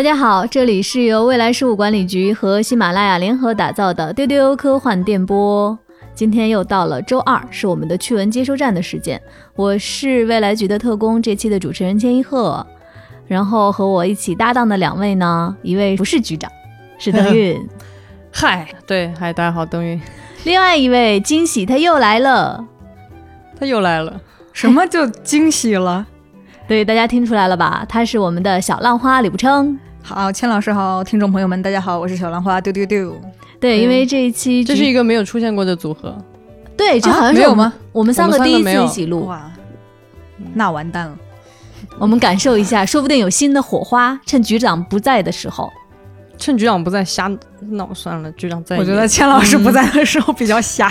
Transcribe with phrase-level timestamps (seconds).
[0.00, 5.78] 大家好，这里是由未来事务管理局和喜马拉雅联合打造的丢丢科幻电波。
[6.14, 9.20] 今天又到了周二，是我们的趣闻接收站的时间。
[9.54, 12.66] 我是未来局的特工，这期的主持人千一鹤。
[13.26, 16.50] 然后和我一起搭档的两位呢，一位不是局长，
[16.98, 17.68] 是邓韵。
[18.32, 20.00] 嗨，对，嗨，大家好，邓韵。
[20.44, 22.64] 另外一位惊喜，他又来了，
[23.58, 24.18] 他又来了。
[24.54, 26.06] 什么就惊喜了？
[26.66, 27.84] 对，大家听出来了吧？
[27.86, 29.78] 他是我们的小浪花李不称。
[30.02, 33.20] 好，千老师好，听众朋友们，大家好，我是小兰花丢丢丢。
[33.60, 36.16] 对，因为这一期这是一个没有出现过的组合。
[36.76, 37.72] 对，这好像没有吗？
[37.92, 39.50] 我们三个第一次一起录，哇，
[40.54, 41.16] 那完蛋了。
[41.98, 44.18] 我们感受一下，说不定有新的火花。
[44.26, 45.70] 趁局长不在的时候，
[46.38, 47.30] 趁局长不在瞎
[47.60, 48.32] 闹算了。
[48.32, 50.90] 局长在，我觉得千老师不在的时候比较瞎。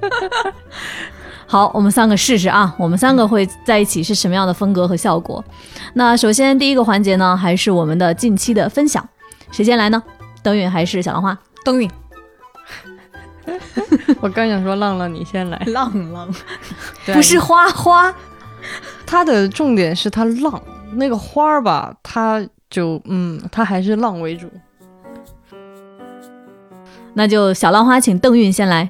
[1.50, 5.44] 好，我们三个试试啊，我们三个会在一起是什么样的风格和效果？
[5.94, 9.04] 那首先第一个环节呢，还是我们的近期的分享，
[9.50, 10.00] 谁先来呢？
[10.44, 11.36] 邓允还是小浪花？
[11.64, 11.90] 邓允。
[14.22, 15.60] 我刚想说浪浪，你先来。
[15.66, 16.32] 浪浪，
[17.06, 18.14] 不是花花。
[19.04, 24.48] 它的重点是它浪，那个花儿吧，它就嗯，它还是浪为主。
[27.14, 28.88] 那就小浪花，请邓韵先来。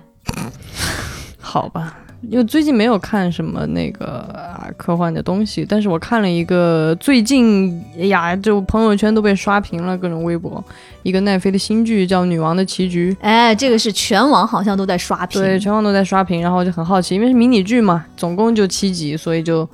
[1.40, 1.96] 好吧。
[2.22, 10.62] 因为最近没有看什么那个啊科幻的东西，但是我看了一个最近呀，就朋友圈都被刷屏了，各种微博，
[11.02, 13.12] 一个奈飞的新剧叫《女王的棋局》。
[13.20, 19.68] 哎，这个是全网好像都在刷屏，对，全网都在刷屏，然后我就很好奇，因为是迷你剧嘛，总共就七集，所以就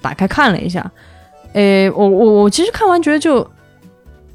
[0.00, 0.84] 打开看了一下。
[1.52, 3.48] 哎，我我我其实看完觉得就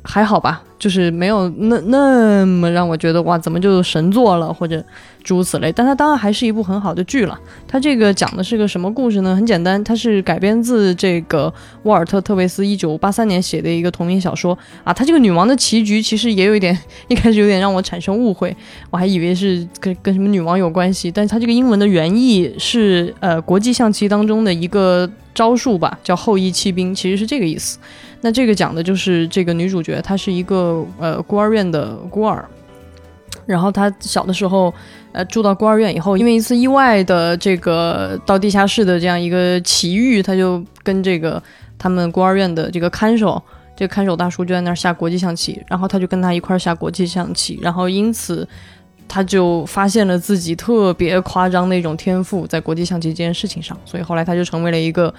[0.04, 0.64] 还好吧。
[0.80, 4.84] 就是没有那那么让我觉得哇，怎么就神作了或者
[5.24, 7.38] 诸如此类，但它当然还是一部很好的剧了。
[7.68, 9.36] 它这个讲的是个什么故事呢？
[9.36, 11.52] 很简单，它是改编自这个
[11.84, 14.94] 沃尔特·特维斯一九八三年写的一个同名小说啊。
[14.94, 18.56] 它这个女王的棋局其实也有一点，一开始有点让我产生误会，
[18.90, 27.80] 我还以为是跟跟什么女王有关系，但是它这个英文的原意是呃国际象棋当中的一个招数吧，叫后羿弃兵，其实是这个意思。
[28.22, 32.44] 那这个讲的就是这个女主角，她是一个呃孤儿院的孤儿，
[33.46, 34.74] 然后她小的时候，
[35.12, 41.42] 呃住到孤儿院以后，因为一次意外的这个到地下室的这样一个奇遇，她就跟这个
[41.78, 43.42] 他们孤儿院的这个看守，
[43.76, 48.46] 这个看守大叔就在那儿下国际象棋，然后他就跟他一块儿下国际象棋，然后因此
[49.08, 55.14] 他就发现了自己特别夸张的一种天赋在国际象棋这件事情上，所以后来他就成为了一个。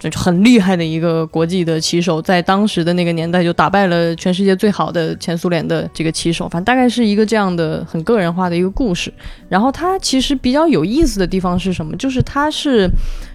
[0.00, 9.12] 就很厉害的一个国际的棋手，在当时的那个年代就打败了全世界最好的前苏联的这个棋手，反正大概是一个这样的很个人化的一个故事。
[9.48, 11.94] 然后它其实比较有意思的地方是什么？
[11.96, 12.88] 就是它是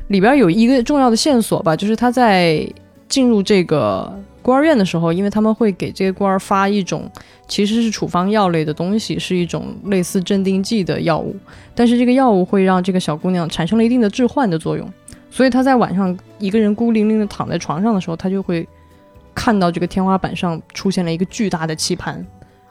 [0.08, 2.68] 里边有一个重要的线索吧，就是他在
[3.08, 4.12] 进入这个
[4.42, 7.10] 孤儿院的时候，因为他们会给这些孤儿发一种
[7.48, 11.36] 其实是处方药类的东西，是一种类似镇定剂的药物，
[11.76, 14.92] 但是这个药物会让这个小姑娘产生了一定的致幻的作用。
[15.36, 18.66] 所以他在晚上一个人孤零零的躺在床上的时候，他就会
[19.34, 22.26] 看到这个天花板上出现了一个巨大的棋盘，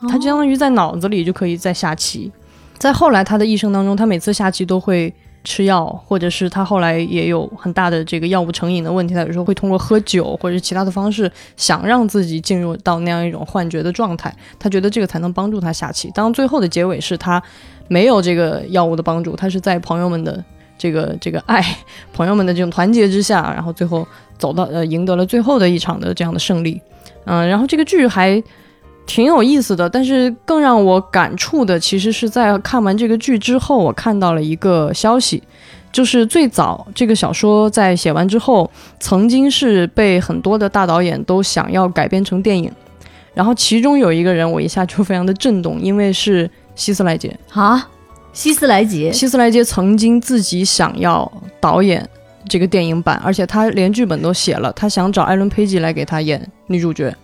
[0.09, 2.33] 他相当于在脑子里就可以在下棋。
[2.79, 5.13] 在后来他的一生当中，他每次下棋都会
[5.45, 9.13] 吃药，或者是他后来也有很大的这个药物成瘾的问题。
[9.13, 14.35] 他有时候会通过喝酒或者其他的方式，想让自己进入到那样一种幻觉的状态。
[14.59, 16.11] 他觉得这个才能帮助他下棋。
[16.15, 17.43] 当最后的结尾是他
[17.89, 20.43] 没有这个药物的帮助，他是在朋友们的。
[20.77, 21.65] 这个这个爱
[22.13, 24.07] 朋友们的这种团结之下，然后最后
[24.39, 26.81] 走到呃赢得了最后的一场的这样的胜利，
[27.25, 28.43] 嗯，然后这个剧还
[29.07, 35.43] 挺有意思的，但是更让我感触的，其实是在看完这个剧之后，我看到了一个消息，
[35.93, 42.73] 就是最早这个小说在写完之后，曾经是被很多的大导演都想要改编成电影，
[43.35, 47.39] 然后其中有一个人我一下就非常的震动，因为是希斯莱杰。
[47.53, 47.89] 啊。
[48.35, 51.31] 希斯莱杰，希斯莱杰曾经自己想要
[51.61, 52.07] 导演
[52.49, 57.15] 这个电影版，而且他连剧本都写了，他想找艾伦佩吉来给他演女主角。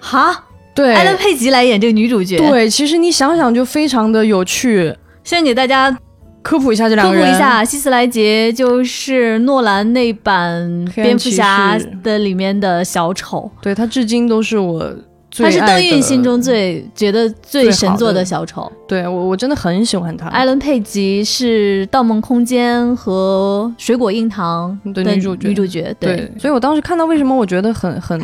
[0.00, 2.36] 哈，对，艾伦佩吉来演这个女主角。
[2.38, 4.94] 对，其实你想想就非常的有趣。
[5.22, 5.96] 先给大家
[6.42, 7.22] 科普一下这两个人。
[7.22, 13.50] 科普一下，希斯莱杰就是诺兰那版蝙蝠侠的里面的小丑。
[13.62, 14.92] 对他至今都是我。
[15.38, 20.28] 他是邓韵心中最觉得最神作的小丑，对我我真的很喜欢他。
[20.28, 26.30] 艾伦佩吉是《盗梦空间》和《水果硬糖》的女主女主角，对。
[26.38, 28.20] 所以我当时看到为什么我觉得很很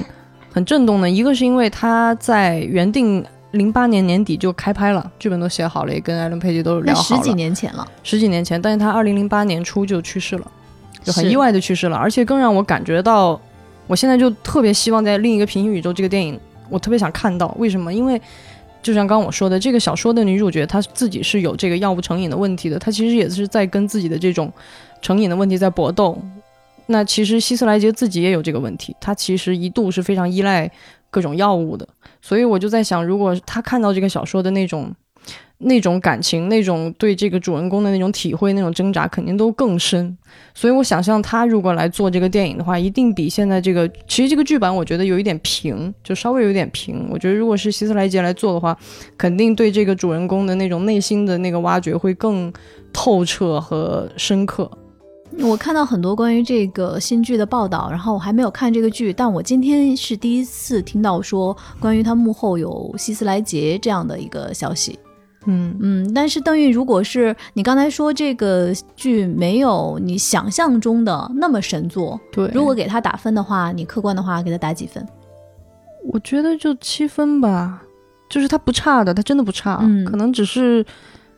[0.53, 1.11] 很震动呢？
[1.11, 7.23] 一个是因为他在原定零八年年底就开拍了，剧本都写好了，也跟艾伦佩吉都聊好了。
[7.23, 10.47] 十几年前了，十几年前，但是他二零零八年初就去世了，
[11.03, 13.41] 就很意外的去世了，而且更让我感觉到。
[13.89, 16.39] 我现在就特别希望在另一个平行宇宙这个电影，
[16.73, 17.93] 我特别想看到，为什么？
[17.93, 18.21] 因为
[18.83, 24.53] 就像刚刚我说的，这个小说的女主角她自己是有这个药物成瘾的问题的，她其实也是在跟自己的这种
[25.01, 26.19] 成瘾的问题在搏斗。
[26.87, 30.71] 那其实希斯莱杰自己也有这个问题，他其实一度是非常依赖
[31.11, 31.87] 各种药物的。
[32.21, 34.93] 所以我就在想，如果他看到这个小说的那种。
[35.65, 40.19] 那种感情，那种对这个主人公的那种体会，那种挣扎，肯定都更深。
[40.55, 47.07] 所以我想象他如果来做这个电影的话，一定比现在这个，其实这个剧版我觉得有一点平，就稍微有点平。
[47.11, 48.77] 我觉得如果是希斯莱杰来做的话，
[49.17, 52.53] 肯定对这个主人公的那种内心的那个挖掘会更
[52.93, 54.69] 透彻和深刻。
[55.39, 64.99] 我看到很多关于这个新剧的报道，然后我还没有看这个剧，但我今天是第一次听到说关于他幕后有希斯莱杰这样的一个消息。
[65.47, 75.07] 嗯嗯，但是邓玉，如果是你刚才说这个剧没有你想象中的那么神作，对，如果给他打分的话，你客观的话给他打几分？
[76.13, 77.83] 我觉得就七分吧，
[78.29, 80.85] 就是他不差的，他真的不差，嗯，可能只是，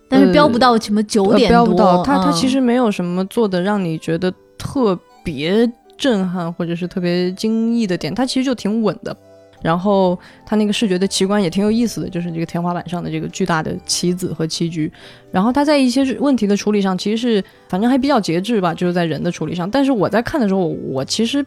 [0.09, 9.17] 但是标不到什么九点多，标不到，他他其实没有什么做的让你觉得特别震撼或者是特别惊异的点，他其实就挺稳的。
[9.65, 14.93] 然后它那个视觉的奇观也挺有意思的，就是这个天花板上的这个巨大的棋子和棋局。
[15.31, 19.71] 然后它在一些问题的处理上，其实是反正还比较节制吧，就是在人的处理上。
[19.71, 21.43] 但是我在看的时候，我其实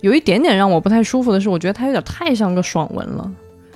[0.00, 3.30] 有一点点让我不太舒服的是，我觉得它有点太像个爽文了。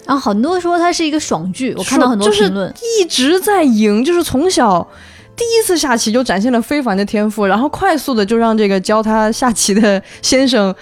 [0.07, 4.89] 啊，很多说它是一个爽剧，我看到很多评论，一直在赢，就是从小
[5.37, 10.75] 第一次下棋就展现了非凡的天赋，然后快速的就让这个教他下棋的先生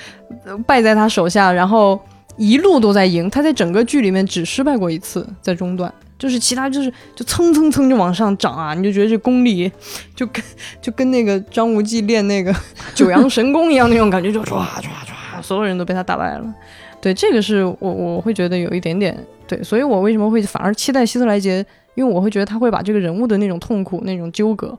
[0.68, 2.00] 败在他手下，然后。
[2.36, 9.70] 一路都在赢，他在整个剧里面只失败过一次，在中段，就是其他就是就蹭蹭蹭就往上涨啊，你就觉得这功力
[10.14, 10.42] 就跟
[10.80, 12.54] 就跟那个张无忌练那个
[12.94, 16.54] 九阳神功一样那种感觉，就唰唰唰，所有人都被他打败了。
[17.00, 19.16] 对，这个是我我会觉得有一点点
[19.46, 24.76] 对，所以我为什么会反而期待希斯莱杰，因为我会觉得他会把这个人物的那种痛苦、那种纠葛，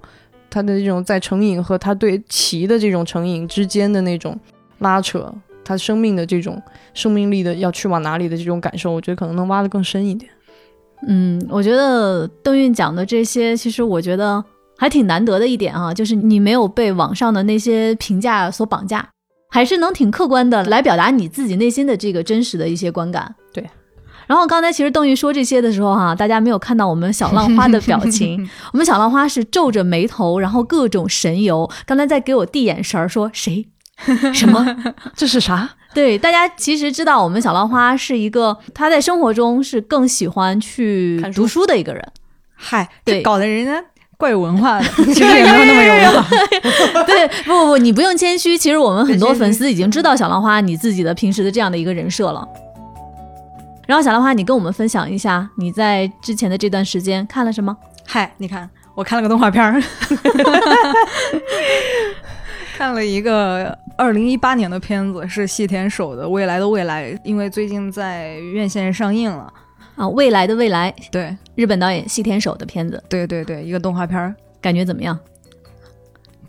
[0.50, 4.38] 他的这种在成瘾和他对棋的这种成瘾之间的那种
[4.80, 5.34] 拉扯。
[5.68, 6.62] 他生命的这种
[6.94, 10.32] 生命力的要去往哪里的这种感受，我觉得可能能挖得更深一点。
[11.08, 14.44] 嗯，我觉得邓韵讲的这些，其实我觉得
[14.78, 19.08] 还挺难得的一点啊，就是你没有被网上的那些评价所绑架，
[19.50, 23.36] 还是能挺客观的来表达你自己内心的这个真实的一些观感。
[23.54, 23.64] 对。
[24.26, 33.66] 然后刚才其实邓玉说这些的时候哈，大家没有看到我们小浪花的表情， 我们小浪花是皱着眉头，然后各种神游，刚才在给我递眼神儿，说谁？
[34.34, 34.66] 什么？
[35.16, 35.70] 这是啥？
[35.94, 42.04] 对，大家其实知道，我们小浪花是一个他在生活中是更喜欢去读书的一个人。
[42.56, 43.84] 嗨，对，搞得人家
[44.18, 46.30] 怪有文化的，其实也没有那么有文化。
[47.06, 48.58] 对，不不不，你不用谦虚。
[48.58, 52.48] 其实我们很多粉丝已经知道小浪花你自己的平时的这样的一个人设了。
[53.88, 57.76] 然后小浪花，你跟我们分享一下你在之前的这段时间看了什么？
[58.06, 59.82] 嗨，你看，我看了个动画片儿。
[62.78, 69.52] 看了一个二零一八年的片子，是细田守的《未来的未来》，因为最近在院线上映了
[69.96, 75.18] 啊，《未来的未来》对日本导演细田守的片子，对对对，一个动画片儿，感觉怎么样？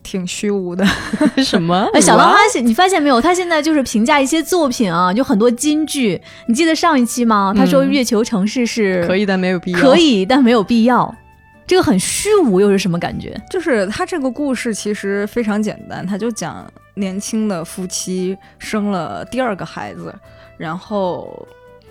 [0.03, 0.85] 挺虚无的，
[1.43, 1.89] 什么？
[1.99, 3.19] 小浪花，你发现没有？
[3.23, 6.21] 他现在就是评价一些作品啊，就很多金句。
[6.47, 7.55] 你记得上一期吗？
[7.57, 11.15] 他说《月球城市》是可以，但没有必要，可以，但没有必要。
[11.69, 13.39] 这个很虚无，又是什么感觉？
[13.51, 20.13] 就是他这个故事其实非常简单，他就讲年轻的夫妻生了第二个孩子，
[20.57, 21.47] 然后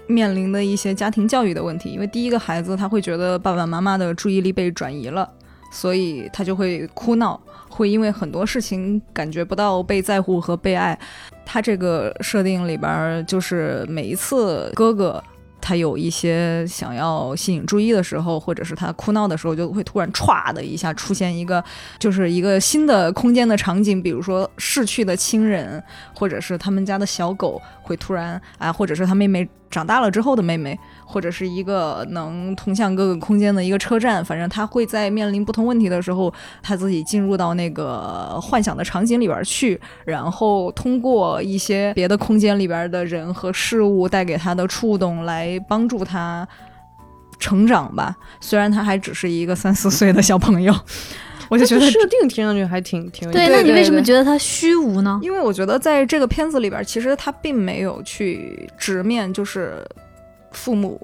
[0.08, 1.92] 面临的一些家庭教育的问题。
[1.92, 5.30] 因为第一个孩子他会觉得爸爸妈妈的注意力被转移了，
[5.72, 10.98] 所以他就会哭闹，会因为很多事情感觉不到被在乎和被爱。
[11.46, 15.24] 他这个设定里边，就是每一次哥哥。
[15.60, 21.64] 他有一些想要吸引注意的时候，或者是他哭闹的时候，就会突然歘的一下出现一个，
[22.00, 25.84] 就是一个新的空间的场景，比如说逝去的亲人，
[26.14, 29.48] 或者是他们家的小狗会突然啊，或者是他妹妹。
[29.70, 46.48] 长大了之后的妹妹，或者是一个能通向各个空间的一个车站，反正他会在面临不同问题的时候，他自己进入到那个幻想的场景里边去，然后通过一些别的空间里边的人和事物带给他的触动来帮助他
[47.38, 48.16] 成长吧。
[48.40, 50.74] 虽然他还只是一个三四岁的小朋友。
[51.50, 55.20] 我就觉得设定听上去还挺挺对，那你为什么觉得它虚无呢？
[55.22, 59.86] 因为我觉得在这个片子里边，其实他并没有去直面，就是
[60.52, 61.00] 父母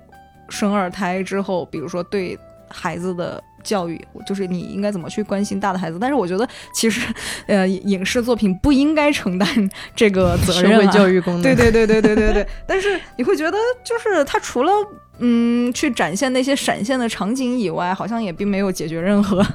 [0.50, 2.38] 生二胎之后，比如说对
[2.70, 5.98] 孩子的教育，就是你应该怎么去关心大的孩子。
[6.00, 7.02] 但是我觉得，其实，
[7.48, 9.48] 呃，影视作品不应该承担
[9.96, 11.42] 这个 责任、社会教育功能。
[11.42, 12.48] 对对对对对对对。
[12.68, 14.72] 但是你会觉得，就是它除了
[15.20, 19.46] 嗯去展现那些闪现的场景以外，好像也并没有解决任何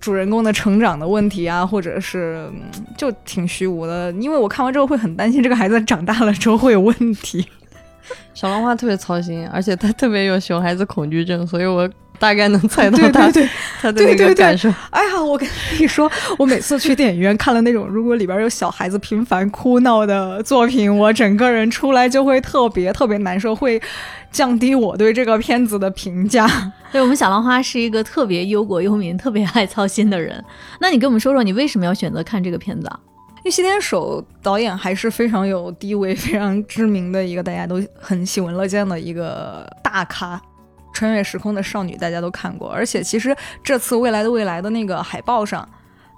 [0.00, 2.50] 主人公的成长的问题啊，或者是
[2.96, 4.12] 就挺虚无的。
[4.12, 7.46] 因为我看完之后会很担心，这个孩子长大了之后会有问题。
[8.34, 13.48] 小浪花特别操心，而且他特别有熊孩子恐惧症，所以我大概能猜到他对
[13.80, 14.68] 他的那个感受。
[14.90, 23.80] 哎呀，我跟你说，我每次去电影院看了那种如果里边有小孩子频繁哭闹的作品，我整个人出来就会特别特别难受，会
[24.30, 26.46] 降低我对这个片子的评价。
[26.92, 30.42] 对我们小浪花是一个特别忧国忧民、特别爱操心的人。
[30.80, 32.98] 那你跟我们说说，你为什么要选择看这个片子啊？
[33.38, 40.40] 因为西天守导演还是非常有地位、 非常知名的一个，大家都很喜闻乐见的一个大咖。
[40.96, 45.68] 穿越时空的少女大家都看过，而且其实这次未来的未来的那个海报上，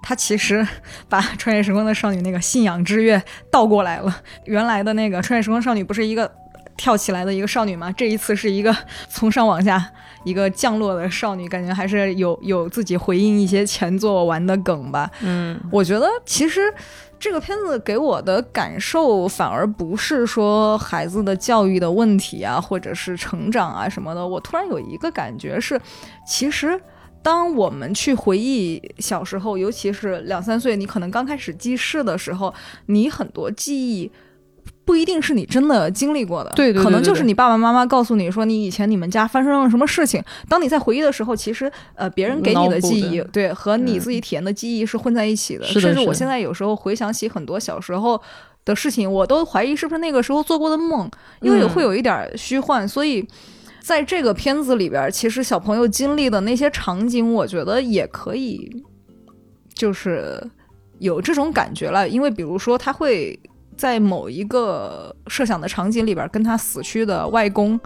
[0.01, 0.65] 他其实
[1.09, 3.21] 把穿越时空的少女那个信仰之月
[3.51, 4.23] 倒过来了。
[4.45, 6.31] 原来的那个穿越时空少女不是一个
[6.77, 7.91] 跳起来的一个少女吗？
[7.91, 8.73] 这一次是一个
[9.09, 9.85] 从上往下
[10.23, 15.11] 一个降落的少女，感觉还是有有自己回应一些前作玩的梗吧。
[15.23, 16.73] 嗯，我觉得其实。
[17.19, 24.27] 这个片子给我的感受反而不是说孩子的教育的问题啊，或者是成长啊什么的。
[24.27, 25.81] 我突然有一个感觉是，
[26.27, 26.81] 其实
[27.23, 32.55] 当我们去回忆小时候，尤其是两三岁，你可能刚开始记事的时候，
[32.87, 34.11] 你很多记忆。
[34.89, 40.25] 不一定是你真的经历过的，对对，可能就是你爸爸妈妈告诉你说你以前你们家发生了什么事情。
[40.49, 45.67] 当你在回忆的时候，其实呃别人给你的记忆，对和你自己体验的记忆是混在一起的。
[45.67, 48.19] 甚至我现在有时候回想起很多小时候
[48.65, 51.07] 的事情，我都怀疑是不是那个时候做过的梦，
[51.43, 52.89] 因为会有一点虚幻。
[52.89, 53.23] 所以
[53.83, 58.83] 在这个片子里边，其实小朋友经历的那些场景，我觉得也可以，
[59.75, 60.43] 就是
[60.99, 62.09] 有这种感觉了。
[62.09, 63.39] 因为比如说他会。
[63.79, 67.79] 在某一个设想的场景里边，跟他死去的外公，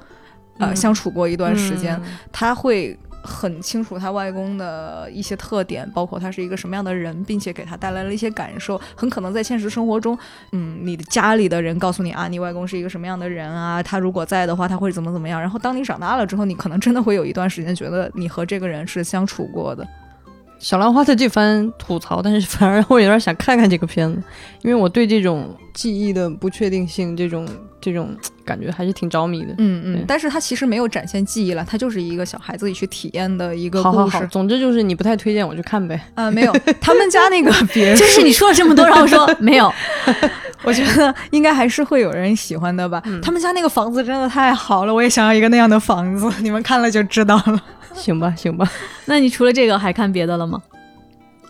[0.58, 2.00] 呃，相处过一段时间，
[2.32, 8.80] 他会很清楚他外公的一些特点，包括他是一个什么样的人，并且给他带来了一些感受。
[8.96, 10.18] 很可能在现实生活中，
[10.52, 15.38] 嗯，你的家里的人告诉你啊，你外公是一个什么样的人啊，他如果在的话，他会怎么怎么样。
[15.38, 19.86] 然后当你长大了之后，你可能真的会有一段时间觉得你和这个人是相处过的。
[20.62, 24.22] 小兰花的这番吐槽，但是反而我有点想看看这个片子，
[24.62, 27.44] 因为我对这种记忆的不确定性，这种
[27.80, 29.52] 这种感觉还是挺着迷的。
[29.58, 33.96] 嗯嗯，但是它其实没有展现记忆了，它就是一个小孩子去体验的一个故事。
[33.96, 36.00] 好好好，总之就是你不太推荐我去看呗。
[36.14, 39.68] 呃，没有，他们家那个 别就是你说了这么多，然后说没有，
[40.62, 43.02] 我觉得应该还是会有人喜欢的吧。
[43.20, 47.60] 他们家那个房子真的太好了，我也想要一个那样的房子，你们看了就知道了。
[47.98, 48.70] 行吧，行吧。
[49.06, 50.60] 那你除了这个还看别的了吗？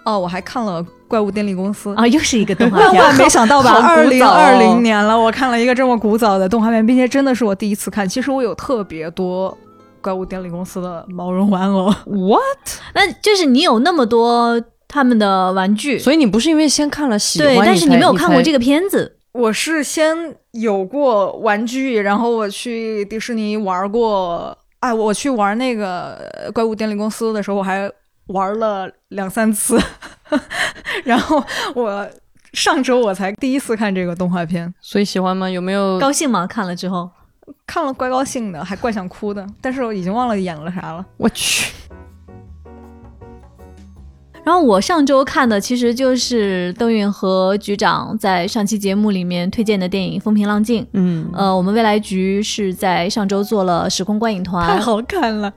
[0.04, 3.00] 哦，我还看了《怪物电力公司》啊，又是一个动画片。
[3.00, 3.70] 万万没想到吧？
[3.70, 8.08] 二零二零年了，我看了一个这么古早的动画片，并且真的是我第一次看。
[8.08, 9.48] 其实我有特别多
[10.00, 11.84] 《怪物电力公司》的毛绒玩偶。
[12.06, 12.42] What？
[12.94, 19.18] 那就是你有那么多他们的玩具，所以你不是因为先看了喜欢，对，但是你没有看过这个片子。
[19.34, 24.58] 我是先有过玩具，然后我去迪士尼玩过。
[24.82, 27.88] 哎，我去玩那个《怪物电力公司》的时候，我还
[28.26, 29.80] 玩了两三次。
[31.04, 31.40] 然后
[31.76, 32.10] 我
[32.52, 35.48] 上周我才第一次看这个动画片，所以喜欢吗？
[35.48, 36.44] 有没有高兴吗？
[36.48, 37.08] 看了之后，
[37.64, 41.06] 看了怪高兴的，还怪想哭的，但是我已经忘了演了啥了。
[41.16, 41.72] 我去。
[44.44, 50.82] 然后我上周看的其实就是邓运和局长在上期节目里面推荐的电影《风平浪静》。
[50.94, 55.52] 嗯，呃，我们未来局是在上周做了时空观影团，太好看了。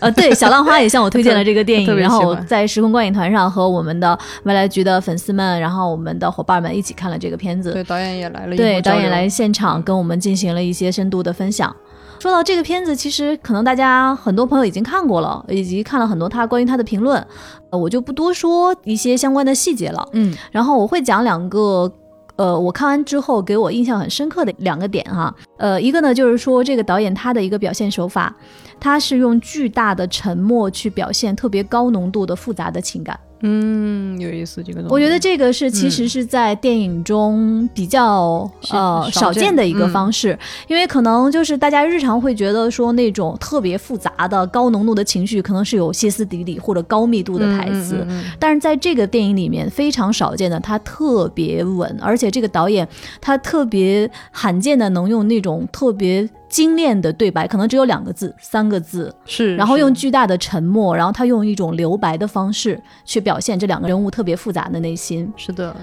[0.00, 7.72] 呃，对，小浪花也向我推荐了这个电影， 然后在时空观影团上和我们的未来局的粉丝们，然后我们的伙伴们一起看了这个片子。
[7.72, 8.56] 对，导演也来了。
[8.56, 11.74] 对，导演来现场跟我们进行了一些深度的分享。
[12.20, 17.26] 说到这个片子，其实可能大家很多朋友已经看过了，以及看了很多他关于他的评论，
[17.70, 20.06] 呃，我就不多说一些相关的细节了。
[20.12, 21.90] 嗯，然后我会讲两个，
[22.36, 25.34] 呃，我看完之后给我印象很深刻的两个点哈。
[25.56, 28.36] 呃，一个呢就是说这个导演他的一个表现手法，
[28.80, 33.18] 他是用巨大的沉默去表现特别高浓度的复杂的情感。
[33.42, 34.92] 嗯，有意思，这个东西。
[34.92, 48.06] 我觉得这个是其实是在电影中比较呃少见的一个方式，因为可能就是大家日常会觉得说那种特别复杂的高浓度的情绪，可能是有歇斯底里或者高密度的台词，
[48.38, 52.86] 但是在这个电影里面非常少见的，他特别稳，而且这个导演
[53.22, 56.28] 他特别罕见的能用那种特别。
[56.50, 65.32] 精炼的对白，可能只有两个字、三个字，是，然后用巨大的沉默，然后他用一种留白的方式去表现这两个人物特别复杂的内心。
[65.36, 65.74] 是的，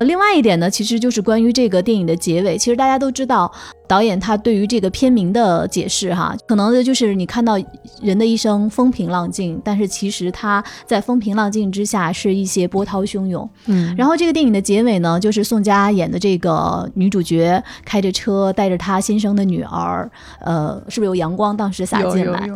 [0.00, 2.56] 另外一点呢，其实就是关于这个电影的结尾。
[2.56, 3.50] 其实大家都知道，
[3.86, 7.58] 导演他对于这个片名的解释哈，可能就是你看到
[8.00, 13.48] 人的一生风平浪静，但是其实他在风平浪静之下是一些波涛汹涌。
[13.66, 20.08] 嗯，然后这个电影的结尾呢，就是宋佳演的这个女主角开着车带着她新生的女儿，
[20.40, 22.48] 呃，是不是有阳光当时洒进来？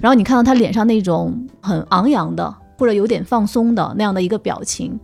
[0.00, 4.98] 然后你看到她脸上那种很昂扬的，或者有点放松的那样的一个表情，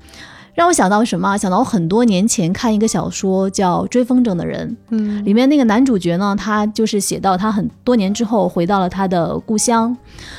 [0.61, 1.39] 让我想到什么啊？
[1.39, 9.97] 想到我很多年前看一个小说叫《追风筝的人》，嗯里面那个男主角呢，他就是写到他很多年之后回到了他的故乡，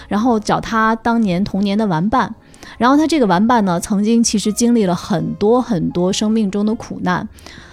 [0.07, 2.31] 然后找他当年童年的玩伴。
[2.77, 7.27] 然后他这个玩伴呢，曾经其实经历了很多很多生命中的苦难。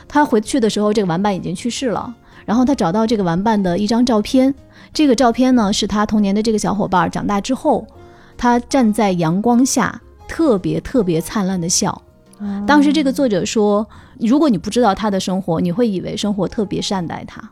[0.08, 2.14] 他回去的时候，这个玩伴已经去世了。
[2.46, 4.54] 然后他找到这个玩伴的一张照片，
[4.94, 7.86] 这个照片呢是他童年的这个小伙伴长大之后，
[8.38, 12.00] 他站在阳光下，特别特别灿烂的笑。
[12.66, 13.86] 当时这个作者说，
[14.20, 17.50] 如果你不知道他的生活，你会以为生活特别善待他。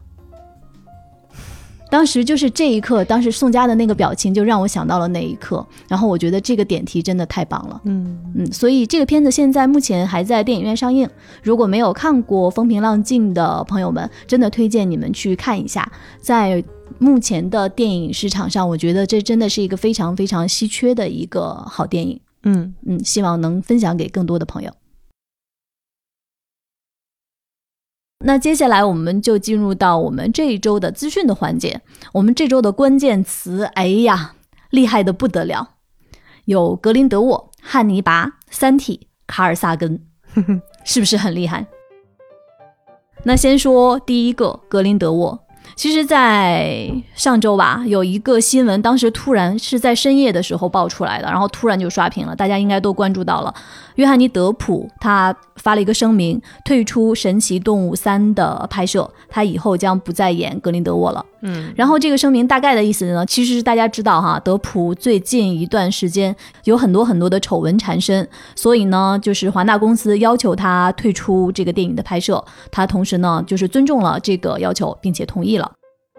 [1.89, 7.81] 当时就是这一刻，当时宋佳的那个表情就让我想到了那一刻，然后我觉得这个点题真的太棒了。
[7.85, 11.09] 嗯嗯，所以这个片子现在目前还在电影院上映。
[11.45, 15.91] 如果没有看过《风平浪静》的朋友们，真的推荐你们去看一下。
[16.21, 16.63] 在
[16.99, 22.21] 目前的电影市场上，我觉得这真的是一个非常非常稀缺的一个好电影。
[22.49, 24.73] 嗯，嗯，希望能分享给更多的朋友。
[28.25, 31.81] 那接下来我们就进入到我们这一周的资讯的环节。
[32.13, 34.37] 我们这周的关键词，哎呀，
[34.71, 35.75] 厉害的不得了，
[36.45, 40.07] 有格林德沃、汉尼拔、三体、卡尔萨根，
[40.85, 41.67] 是不是很厉害？
[43.25, 45.46] 那先说第一个格林德沃。
[45.77, 53.55] 其实，在上周吧，有一个新闻，当时突然是在深夜的时候爆出来的，然后突然就刷屏了，大家应该都关注到了。
[53.97, 61.25] 约翰尼·德普他发了一个声明，退出《神奇动物三》的拍摄，他以后将不再演格林德沃了。
[61.43, 75.66] 嗯，然后这个声明大概的意思呢，其实是大家知道哈，德普最近一段时间有很多很多的丑闻缠身，所以呢，就是华纳公司要求他退出这个电影的拍摄，他同时呢就是尊重了这个要求，并且同意了。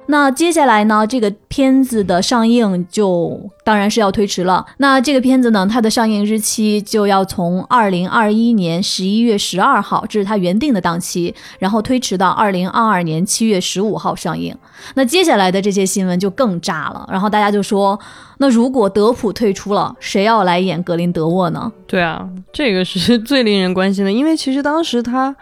[0.08, 4.66] 那接下来呢，这个片子的上映就当然是要推迟了。
[4.78, 14.56] 那这个片子呢，它的上映日期就要从二零二一年十一月十二号，这是它原定的档期，然后推迟到二零二二年七月十五号上映。
[14.96, 18.00] 那接下来的这些新闻就更炸了，然后大家就说，
[18.38, 21.72] 那如果德普退出了，谁要来演格林德沃呢？
[21.86, 25.36] 对啊，这个是最令人关心的，因为其实当时他，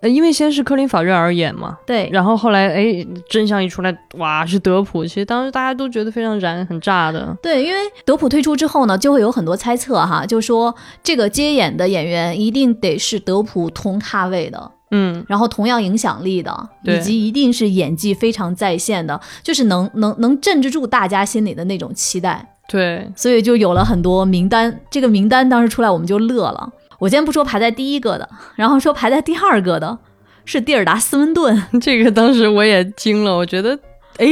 [0.00, 7.36] 呃，因为先是科林法瑞尔演嘛，对，然后后来哎，真相一出来，哇，是德普，其实当时大家都觉得非常燃，很炸的。
[7.42, 24.80] 对，因为德普退出之后呢，就会有很多猜测哈，就说这个接演的演员一定得是德普同咖位的，嗯，然后同样影响力的，对以及一定是演技非常在线的，就是能能能镇得住大家心里的那种期待，对，所以就有了很多名单。
[24.90, 26.72] 这个名单当时出来，我们就乐了。
[27.00, 29.98] 我先不说排在第一个的，然后说排在第二个的
[30.44, 31.60] 是蒂尔达·斯温顿。
[31.80, 33.76] 这个当时我也惊了，我觉得，
[34.18, 34.28] 哎，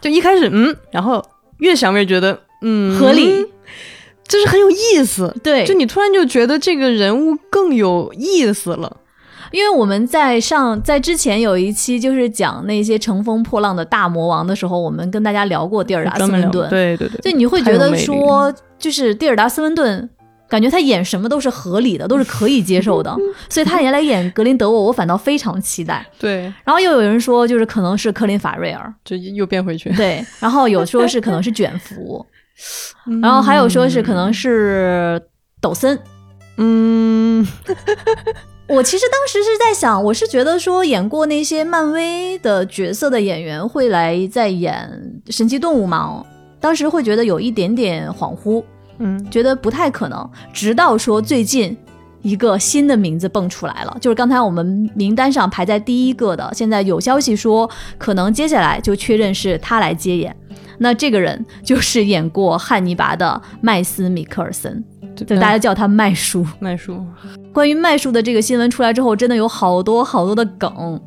[0.00, 1.24] 就一开始嗯，然后
[1.58, 3.44] 越想越觉得嗯合理，
[4.26, 5.34] 就是很有意思。
[5.42, 8.98] 对，就你突然就觉得这个人物更有意思了。
[9.52, 16.70] 因为我们在上在之前有一期就是讲那些乘风破浪的大魔王的时候，我们跟大家聊过蒂尔达·斯温顿。
[16.70, 20.08] 对对对，就你会觉得说，就是蒂尔达·斯温顿，
[20.52, 23.16] 感觉他演什么都是合理的，都是可以接受的，
[23.48, 26.06] 所以他原来演格林德沃，我反倒非常期待。
[26.18, 29.88] 对，然后又有人说，就是可能是科林·法瑞尔，就又变回去。
[29.96, 32.26] 对，然后有说是可能是卷福，
[33.06, 35.18] 嗯 然后还有说是可能是
[35.58, 35.98] 抖森。
[36.58, 37.46] 嗯，
[38.68, 46.22] 我其实当时是在想，我是觉得说演过那些漫威的角色的演员会来再演神奇动物吗？
[46.60, 48.62] 当时会觉得有一点点恍惚，
[49.02, 50.30] 嗯觉得不太可能。
[50.52, 51.76] 直到说最近
[52.22, 60.34] 一个新的名字蹦出来了，就是刚才我们名单上排在第一个的，现在有消息说可能接下来就确认是他来接演。
[60.78, 64.82] 那这个人就是演过汉尼拔的麦斯·米克尔森，
[65.14, 66.44] 就大家叫他麦叔。
[66.58, 67.04] 麦叔，
[67.52, 71.00] 关于麦叔的这个新闻出来之后，真的有好多好多的梗。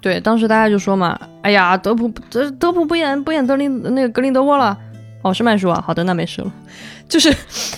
[0.00, 4.76] 对，当时大家就说嘛，哎呀，德普德德普不演不演德林那个格林德沃了，
[5.22, 6.50] 哦，是麦叔啊，好的，那没事了，
[7.12, 7.30] 就是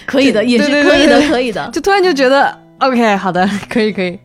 [0.06, 1.68] 可以的，也是可以的，对可以的。
[1.72, 4.16] 就突然就觉得 OK，好的， 可以可以，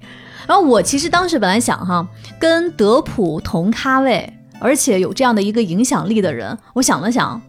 [0.46, 2.08] 然后我其实当时本来想哈，
[2.40, 7.42] 跟德普同咖位，而且有这样的一个影响力的人，我想了想，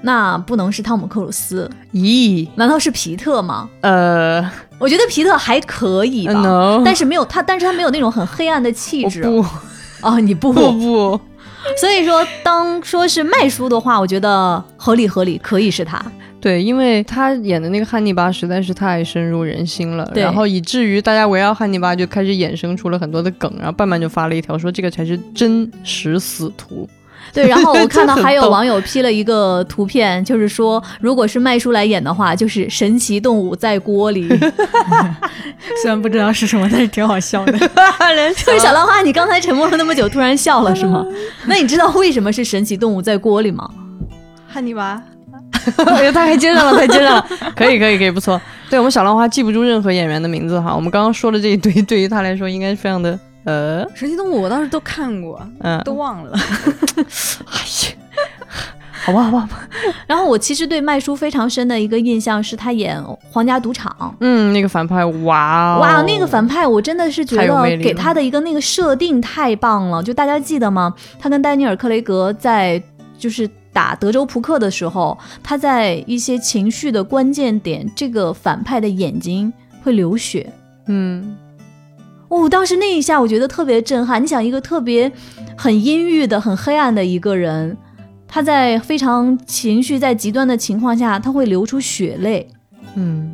[0.00, 3.68] 那不能是汤姆克鲁斯，咦，难道是皮特吗？
[3.82, 9.22] 呃我觉得皮特还可以吧，，no，但是没有他，但是他没有那种很黑暗的气质。
[9.22, 9.44] 不
[10.00, 11.20] 哦，你不， 不不，
[11.78, 16.02] 所以说当说是卖书的话，我觉得合理合理，可以是他。
[16.44, 26.86] 对，因为他演的那个汉尼拔实在是太深入人心了，然后以至于大家围绕汉尼拔就开始衍生出了很多的梗，然后半半就发了一条说这个才是真实死图。
[27.32, 34.28] 对，然后我 看到还有网友 P 了一个图片，就是说，如果是麦叔来演的话，就是神奇动物在锅里。
[35.80, 37.58] 虽然不知道是什么，但是挺好笑的。
[38.44, 41.06] 就是小浪花，你刚才沉默了那么久，突然笑了是吗？
[41.46, 43.70] 那你知道为什么是神奇动物在锅里吗？
[44.46, 45.02] 汉尼拔，
[46.12, 48.40] 他还接上了，太接上了，可以可以可以，不错。
[48.70, 56.32] 对我们小浪花记不住任何演员的名字哈，我们刚刚说的这一堆，对于他来说应该是非常的呃神奇动物我倒是都看过，嗯，都忘了。
[56.96, 57.94] 哎呀，
[59.04, 59.68] 好吧好吧好吧，
[60.06, 62.98] 然后我其实对麦叔非常深的一个印象是他演
[63.30, 63.94] 《皇家赌场》。
[64.20, 70.02] 嗯，那个反派，哇、哦、哇，那个反派我真的是觉得给他的一个那个设定太棒了。
[70.02, 70.92] 就大家记得吗？
[71.18, 72.82] 他跟丹尼尔·克雷格在
[73.24, 79.50] 就是打德州扑克的时候，他在一些情绪的关键点，这个反派的眼睛
[79.82, 80.52] 会流血。
[80.88, 81.34] 嗯，
[82.28, 84.22] 哦，当时那一下我觉得特别震撼。
[84.22, 85.10] 你想，一个特别
[85.56, 87.74] 很阴郁的、很黑暗的一个人，
[88.28, 92.46] 他在非常情绪在极端的情况下，他会流出血泪。
[92.94, 93.32] 嗯，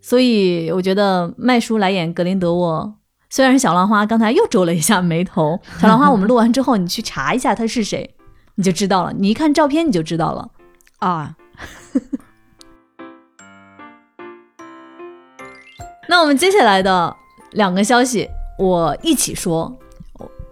[0.00, 2.94] 所以我觉得麦叔来演格林德沃，
[3.30, 5.60] 虽然是小浪花刚才又皱了一下眉头。
[5.78, 8.14] 小浪花，我们录完之后，你去查一下他是谁，
[8.54, 9.12] 你就知道了。
[9.12, 10.48] 你一看照片你就知道了。
[10.98, 11.36] 啊，
[16.08, 17.14] 那我们接下来的
[17.52, 19.78] 两个消息，我一起说。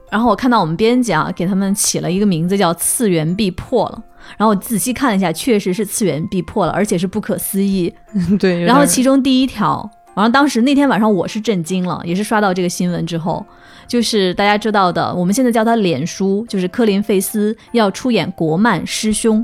[0.09, 4.01] 然后我看到我们编辑啊，给他们起了一个名字叫“次元壁破了”。
[4.39, 7.93] 然后我仔细看了一下，确实是次元壁破了，而且是不可思议。
[8.39, 8.63] 对。
[8.63, 13.45] 然后其中第一条，然后当时那天晚上我是震惊了，也是刷到这个新闻之后，
[13.87, 19.41] 就是大家知道的，我们现在叫他脸书，就是科林费斯要出演国漫《师兄》。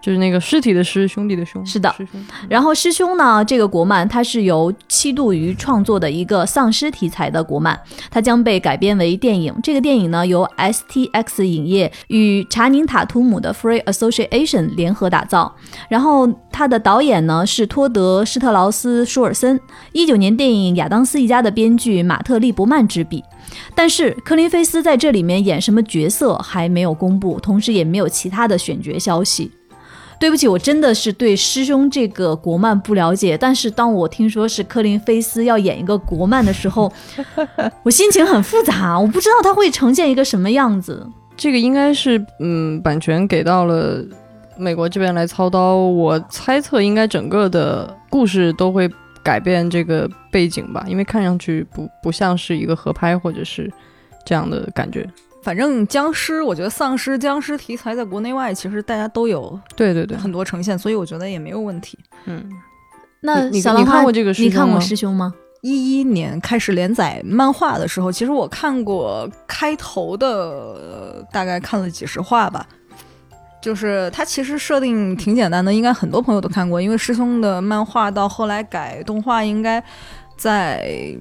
[0.00, 2.20] 就是那个尸体的尸，兄弟的兄，是的师兄。
[2.48, 7.78] 然后《师兄》呢，这个国漫它是由七度鱼创作的一个丧尸题材的国漫，
[8.10, 9.54] 它将被改编为电影。
[9.62, 15.54] 这个电影呢，由 STX 影业与查宁塔图姆的 Free Association 联合打造。
[15.88, 19.60] 然后它的导演呢是托德·施特劳斯·舒尔森，
[19.92, 23.22] 一九年电影《亚当斯一家》的编剧马特·利伯曼执笔。
[23.74, 29.50] 但是科林菲斯在这里面演什么角色还没有公布，同时也没有其他的选角消息。
[30.20, 33.38] 对不起，我真的是对师兄这个国漫不了解。
[33.38, 36.92] 但是当我听说是科林菲斯要演一个国漫的时候，
[37.82, 41.04] 我心情很复杂，我不知道他会呈现一个什么样子。
[41.38, 44.04] 这个应该是嗯，版权给到了
[44.58, 45.76] 美国这边来操刀。
[45.76, 48.86] 我猜测应该整个的故事都会
[49.22, 53.72] 改变这个背景吧，因为看上去不不像是一个合拍或者是
[54.26, 55.08] 这样的感觉。
[55.42, 61.98] 反正僵尸，我觉得丧尸、僵尸题材在国内外其实大家都有对对对，很多呈现，所以我觉得也没有问题。
[62.26, 62.48] 嗯，
[63.20, 65.34] 那你小浪花你看过这个师你看过兄吗师兄吗？
[65.62, 72.66] 一一年开始连载漫画的时候，其实我看过开头的，呃大概看了几十话吧。
[73.60, 79.82] 就是它其实设定挺简单的，应该很多朋友都看过，因为师兄的漫画到后来改动画，应该
[80.38, 81.14] 在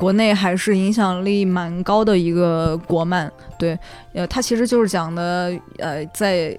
[0.00, 3.30] 国内还是影响力蛮高的一个国漫。
[3.58, 3.78] 对，
[4.14, 6.56] 呃，它其实就是讲的，呃，在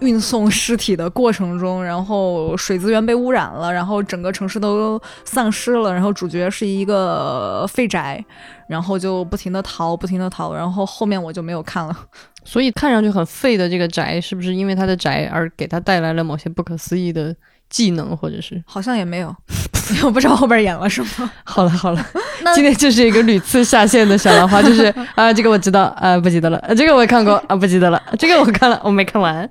[0.00, 8.22] 运送尸体的过程中，然后水资源被污染了，然后整个城市都丧尸了，然后主角是一个废宅，
[8.68, 11.96] 然后就不停的逃，不停的逃，然后后面我就没有看了。
[12.44, 17.34] 所以看上去很废的这个宅，是不是因为他的宅而给他带来了某些不可思议的
[17.74, 18.62] 技能，或者是？
[18.64, 19.34] 好像也没有，
[20.06, 21.28] 我不知道后边演了什么。
[21.42, 22.06] 好 了好了，
[22.54, 24.84] 今天就是一个屡次下线的小兰花，就是
[25.16, 29.50] 啊，这个我知道啊，不记得了，啊，这个我也看过啊，不记得了，这个我看了，我没看完。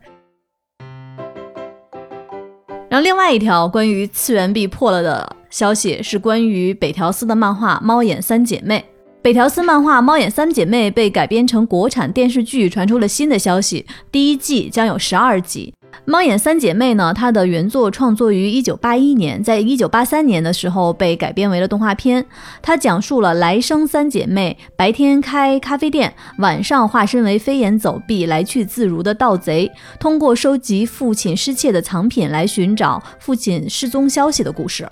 [2.89, 8.79] 然后另外一条关于次元壁破了的消息是关于北条司的漫画《猫眼三姐妹》。
[9.21, 15.73] 北条司漫画《猫眼三姐妹》被改编成国产电视剧，传出了新的消息，第一季将有十二集。
[16.05, 22.25] 猫眼三姐妹呢，它的原作创作于一九八一年，在一九八三年的时候被改编为了动画片。
[22.61, 34.87] 它讲述了来生三姐妹白天开咖啡店，晚上化身为飞檐走壁、来去自如的盗贼，通过收集父亲失窃的藏品来寻找父亲失踪消息的故事。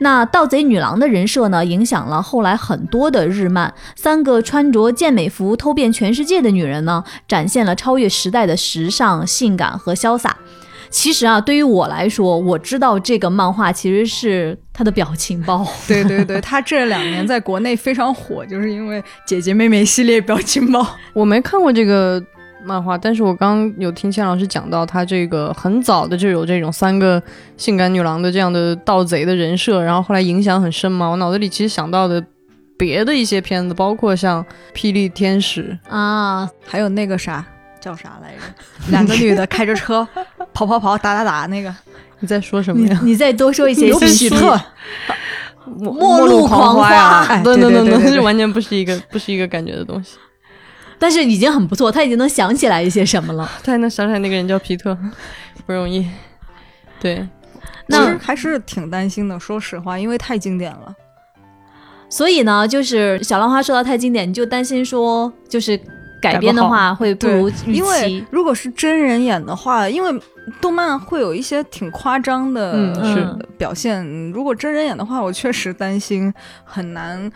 [0.00, 3.72] 那盗贼女郎的人设呢，影响了后来很多的日漫。
[3.96, 10.36] 三个穿着健美服偷遍全世界的女人呢，展现了超越时代的时尚、性感和潇洒。
[10.90, 15.66] 其实啊，对于我来说，我知道这个漫画其实是它的表情包。
[15.86, 20.86] 对 对对，他这两年在国内非常火，就是因为姐姐妹妹系列表情包。
[21.12, 22.22] 我没看过这个
[22.68, 27.22] 漫画，但是我刚有听钱老师讲到，他这个很早的就有这种三个
[27.56, 31.08] 性感女郎的这样的盗贼的人设，然后后来影响很深嘛。
[31.08, 32.22] 我脑子里其实想到的
[32.76, 37.42] 别的一些片子，包括像《霹雳天使》啊，还有那个啥
[37.80, 38.90] 叫啥来着？
[38.90, 40.06] 两个女的开着车
[40.52, 41.74] 跑跑跑打打打那个。
[42.20, 43.00] 你在说什么呀？
[43.02, 44.60] 你再多说一些有信息喜特，
[45.64, 47.24] 末末路狂花呀！
[47.28, 50.16] 哎等等等等，对对对对对这完全不是一个不是一个感觉的东西。
[50.98, 53.50] 但是已经很不错，他已经能想起来一些什么了。
[53.62, 54.96] 他还能想起来那个人叫皮特，
[55.66, 56.06] 不容易。
[57.00, 57.26] 对，
[57.86, 60.94] 那其实还是挺担心的，说实话，因为太经典了。
[62.10, 65.78] 所以呢，就是小浪花说到太经典，你就担心说，就是
[66.20, 68.24] 改编的话会不如预因为。
[68.30, 70.20] 如果是真人演的话，因为
[70.60, 76.32] 动漫会有一些挺夸张的嗯是表现，如果真人演的话，我确实担心
[76.64, 77.30] 很难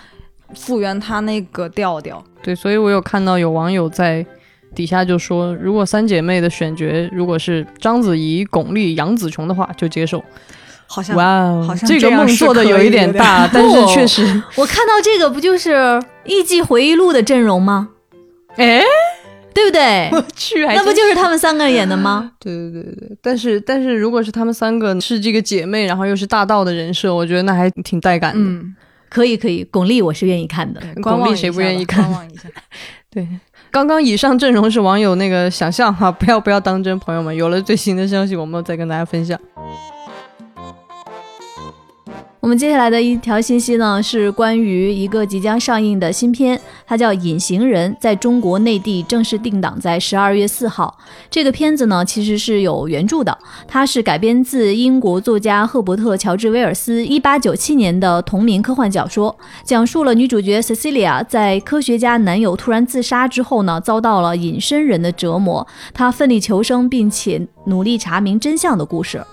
[0.55, 2.23] 复原他那个调调。
[2.43, 4.25] 对，所以我有看到有网友在
[4.75, 10.23] 底下就说，如果三姐妹的选角如果是章子怡、巩俐、杨紫琼的话，就接受。
[10.87, 14.23] 好像哇哦，好像这个梦做的有一点大，但是确实，
[14.57, 15.75] 我看到这个不就是
[16.25, 17.89] 《艺伎回忆录》的阵容吗？
[18.57, 18.83] 哎，
[19.55, 20.11] 对不对？
[20.13, 22.33] 我 去，还那不就是他们三个人演的吗？
[22.39, 28.41] 对对对对，但是但是如果是他们三个是这个姐妹，然后又是大道的人设，我觉得那还挺带感的。
[28.41, 28.77] 嗯，
[29.13, 30.81] 可以可以，巩俐我是愿意看的。
[31.03, 32.49] 巩俐谁不愿意看观望一下。
[33.13, 33.29] 对，
[33.71, 39.39] 刚刚以上阵容是网友那个想象哈，不要不要当真，朋友们，有了最新的消息，我们再跟大家分享。
[42.43, 50.99] 我们接下来的一条信息呢，是关于一个即将上映的新片，它叫《隐形人》，在中国内地正式定档在十二月四号。
[51.31, 69.25] 这个片子呢，其实是有原著的，它是改编自英国作家赫伯特·乔治·威尔斯一八九七年的同名科幻小说，讲述了女主角 Cecilia 在科学家男友突然自杀之后呢，遭到了隐身人的折磨，她奋力求生，并且努力查明真相的故事。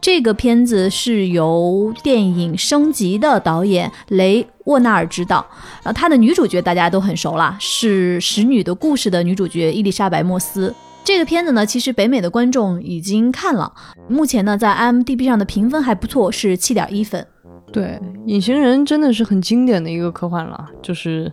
[0.00, 5.44] 这个片子是由电影《升级》的导演雷沃纳尔执导，
[5.82, 10.74] 然后他的女主角大家都很熟啦，是《使女的故事》的女主角伊丽莎白·莫斯。
[11.04, 13.72] 这个片子呢，其实北美的观众已经看了，
[14.08, 17.24] 目前呢在 IMDB 上的评分还不错，是七点一分。
[17.72, 21.32] 对，隐形人真的是很经典的一个科幻了，就是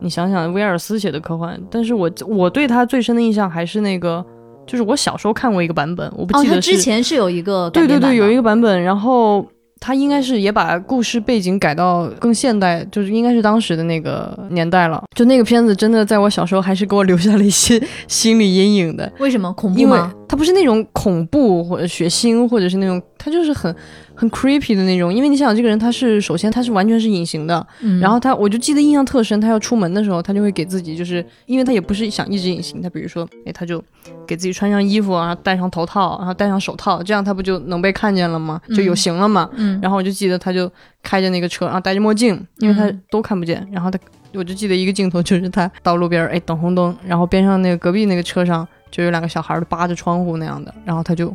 [0.00, 4.24] 你想想威尔斯写的科幻，但是我我对他最深的印象还是那个，
[4.70, 9.44] 就是我小时候看过一个版本，我不记得哦、之前是有一个改对对对，有一个版本，然后
[9.80, 15.02] 他应该是也把故事背景改到更现代，就是应该是当时的那个年代了。
[15.16, 20.14] 就那个片子真的在我小时候还是给我留下了一些心理阴影的，为什么恐怖因为吗？
[20.30, 23.74] 它不是那种恐怖或者血腥，或者是那种，它就是很
[24.14, 25.12] 很 creepy 的那种。
[25.12, 33.82] 因为你想，这个人他是首先他是完全是隐形的，嗯，然后他我就记得印象特深，他要出门的时候，他就会给自己就是，因为他也不是想一直隐形，他比如说，哎，他就
[34.24, 38.60] 给自己穿上衣服，然后戴上头套，然后戴上手套，这样他不就能被看见了吗？
[38.68, 39.50] 就有形了嘛。
[39.56, 40.70] 嗯，然后我就记得他就
[41.02, 43.66] 开着那个车，然后戴着墨镜，因为他嗯都看不见。
[43.72, 43.98] 然后他，
[44.34, 51.34] 我就记得一个镜头，就是他到路边儿，哎，等红灯，然后边上那个隔壁那个车上就有两个小孩儿扒着窗户那样的，然后他就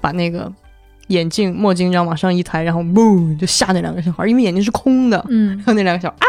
[0.00, 0.52] 把那个
[1.08, 6.26] 眼镜、墨镜这样往上一抬，然后嘣就吓那两个小孩儿，因为眼睛是空的，嗯然后那两个小孩啊，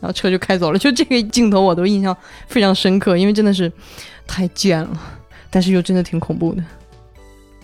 [0.00, 0.78] 然后车就开走了。
[0.78, 3.70] 就这个镜头我都印象非常深刻，因为真的是
[4.26, 5.00] 太贱了，
[5.50, 6.62] 但是又真的挺恐怖的。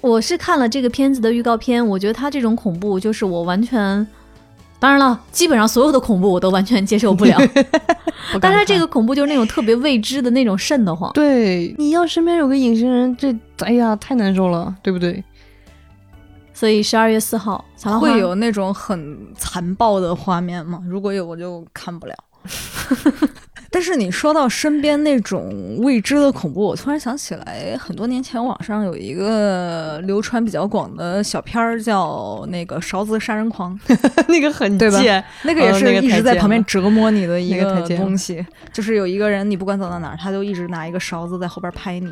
[0.01, 4.07] 我是看了这个片子的预告片，我觉得他这种恐怖就是我完全，
[4.81, 7.37] 当然了，基本上所有的恐怖我都完全接受不了。
[8.41, 11.11] 但是这个恐怖就是那种特别未知的那种瘆得慌。
[11.14, 15.23] 对，你要身边有个隐形人，这哎呀太难受了，对不对？
[16.53, 17.64] 所以十二月四号，
[18.01, 20.83] 会有那种很残暴的画面吗？
[20.87, 22.14] 如果有，我就看不了。
[23.70, 33.78] 但是你说到身边那种未知的恐怖，我突然想起来，很多年前网上有一个流传比较广的小片儿，叫那个《勺子杀人狂》，
[34.28, 38.44] 那个很对吧贱，那个也是一直在旁边折磨你的一个东西。
[38.72, 42.09] 就是有一个人，你不管走到哪儿，他就一直拿一个勺子在后边拍你。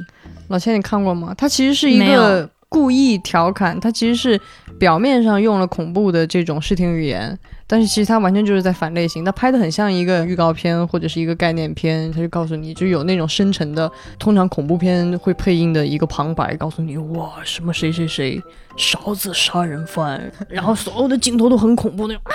[0.48, 1.34] 老千你看过吗？
[1.36, 4.38] 他其实是一个故意调侃，他其实是
[4.78, 18.42] 表面上用了恐怖的这种视听语言，但是其实它完全就是在反类型，它拍的很像一个预告片或者是一个概念片，它就告诉你就有那种深沉的，通常恐怖片会配音的一个旁白，告诉你哇什么谁谁谁
[18.76, 22.34] 勺子杀人犯，然后所有的镜头都很恐怖那种啊，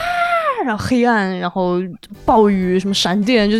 [0.65, 1.81] 然后黑暗，然后
[2.25, 3.57] 暴雨什么闪电，就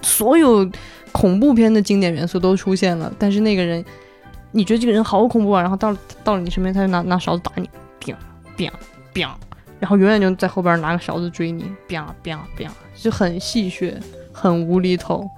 [0.00, 0.68] 所有
[1.12, 3.84] 恐怖片的经典元素都出现了，但是那个人。
[4.54, 7.66] 你觉得这个人好恐怖啊，然后到了到了你身边，他就拿拿勺子打你
[7.98, 8.14] ，biang
[8.54, 8.70] biang
[9.14, 9.30] biang，
[9.82, 13.92] 然后永远就在后边拿个勺子追你，biang biang biang，就很戏谑，
[14.32, 15.28] 很无厘头，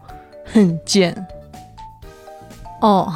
[0.45, 1.17] 很贱。
[2.83, 3.11] 哦，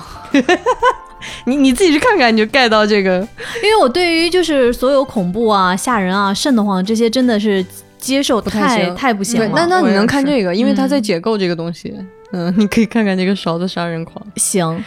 [1.44, 3.18] 你你自己去看看，你就 get 到这个。
[3.62, 7.62] 因为我对于就是所有恐怖啊、吓人啊、瘆得慌这些，真的是
[7.98, 9.50] 接受不太太不行了。
[9.54, 11.94] 那那你能看这个，因为他在嗯解构这个东西。
[12.32, 14.26] 嗯，你可以看看这个勺子杀人狂。
[14.36, 14.82] 行。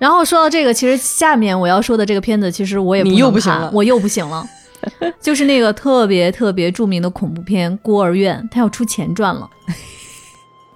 [0.00, 4.44] 然后说到这个，其实下面我要说的这个片子，其实我也你又不行了我又不行了。
[5.20, 9.46] 就是那个特别特别著名的恐怖片《孤儿院》，它要出前传了。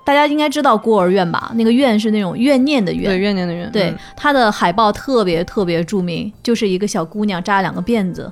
[0.04, 1.50] 大家应该知道孤儿院吧？
[1.54, 3.20] 那个院是那种怨念的怨对，怨。
[3.22, 3.72] 怨念的怨。
[3.72, 8.30] 对嗯，它的海报特别特别著名，就是一个小姑娘扎两个辫子，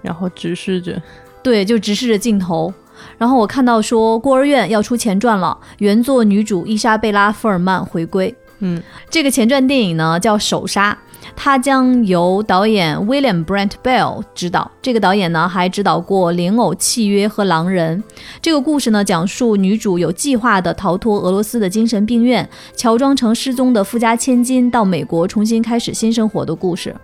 [0.00, 1.02] 然后直视着。
[1.42, 2.72] 对，就直视着镜头。
[3.16, 8.32] 然后我看到说孤儿院要出前传了，原作女主伊莎贝拉·福尔曼回归。
[8.60, 10.92] 嗯，这个前传电影呢叫《手杀》，
[11.36, 14.70] 它将由导演 William Brent Bell 执导。
[14.82, 18.02] 这个导演呢还执导过《莲藕契约》和《狼人》。
[18.42, 26.94] 这个故事呢讲述女主有计划的逃脱俄罗斯的精神病院，乔装成失踪的富家千金，到美国重新开始新生活的故事。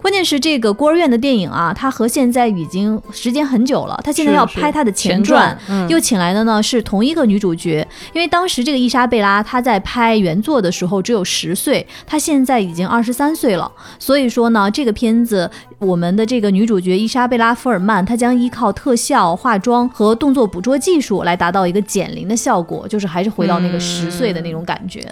[0.00, 25.06] 关键是这个孤儿院的电影啊，它和现在已经时间很久了，它现在要拍它的前前传，嗯，又请来的呢是同一个女主角，因为当时这个伊莎贝拉她在拍原作的时候只有十岁，她现在已经二十三岁了，所以说呢，这个片子我们的这个女主角伊莎贝拉·福尔曼，她将依靠特效、化妆和动作捕捉技术来达到一个减龄的效果，就是还是回到那个十岁的那种感觉。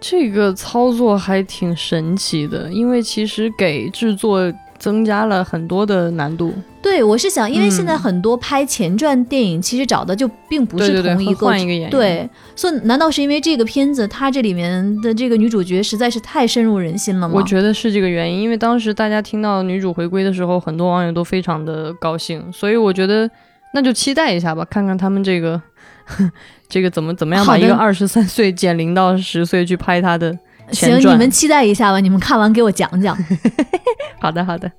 [0.00, 6.52] 这个操作还挺神奇的，因为其实给制作增加了很多的难度。
[6.82, 11.90] 对，我是想，因为现在嗯很多拍前传电影，其实找的就并不是同一个换一个演员。
[11.90, 17.34] 对，所以难道是因为这个片子它这里面的这个女主角实在是太深入人心了吗？
[17.34, 23.30] 我觉得是这个原因，因为当时大家听到女主回归的时候，很多网友都非常的高兴，所以我觉得
[23.72, 25.58] 那就期待一下吧，看看他们这个
[26.68, 33.16] 这个怎么怎么样把一个二十三岁 减龄到十岁去拍他的前行，你们期待一下吧，你们看完给我讲讲。
[34.20, 34.70] 好的好的，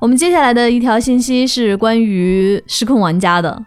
[0.00, 3.64] 我们接下来的一条信息是关于《失控玩家》的，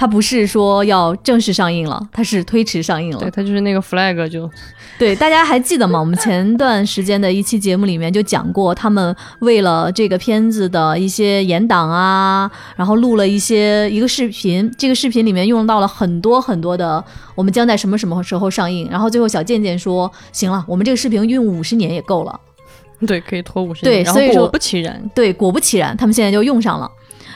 [0.00, 3.30] 它不是说要正式上映了，它是推迟上映了对。
[3.32, 4.48] 他就是那个 flag 就
[4.96, 5.98] 对，大家还记得吗？
[5.98, 22.40] 我们前段时间的一期节目里面就讲过，他们为了这个片子的一些延档啊，然后录了一些一个视频，这个视频里面用到了很多很多的我们将在什么什么时候上映，然后最后小贱贱说，行了，我们这个视频用五十年也够了。
[23.06, 26.90] 对可以拖五十对年，然后所以说果不其然，对，果不其然，他们现在就用上了。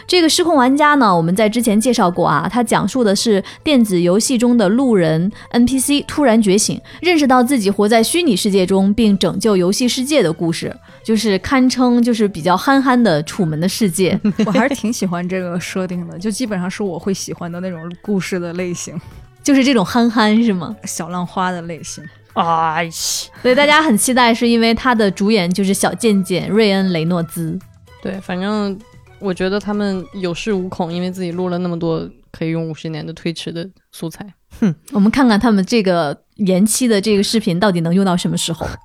[0.07, 14.19] 这个失控玩家呢，我们在之前介绍过啊，它讲述的是电子游戏中的路人 NPC 突然觉醒，认识到自己活在虚拟世界中，并拯救游戏世界的故事，就是堪称就是比较憨憨的楚门的世界。
[14.45, 19.01] 我还是挺喜欢这个设定的，就基本上是我会喜欢的那种故事的类型，
[19.43, 20.77] 就是这种憨憨是吗？
[20.85, 22.03] 小浪花的类型。
[22.35, 22.88] 哎，
[23.43, 27.59] 所以大家很期待，是因为他的主演就是小贱贱瑞恩雷诺兹。
[28.03, 28.77] 对，反正
[29.23, 34.35] 我觉得他们有恃无恐，因为自己录了那么多可以用五十年的推迟的素材。
[34.61, 38.67] 哼我们看看他们这个延期的这个视频到底能用到什么时候。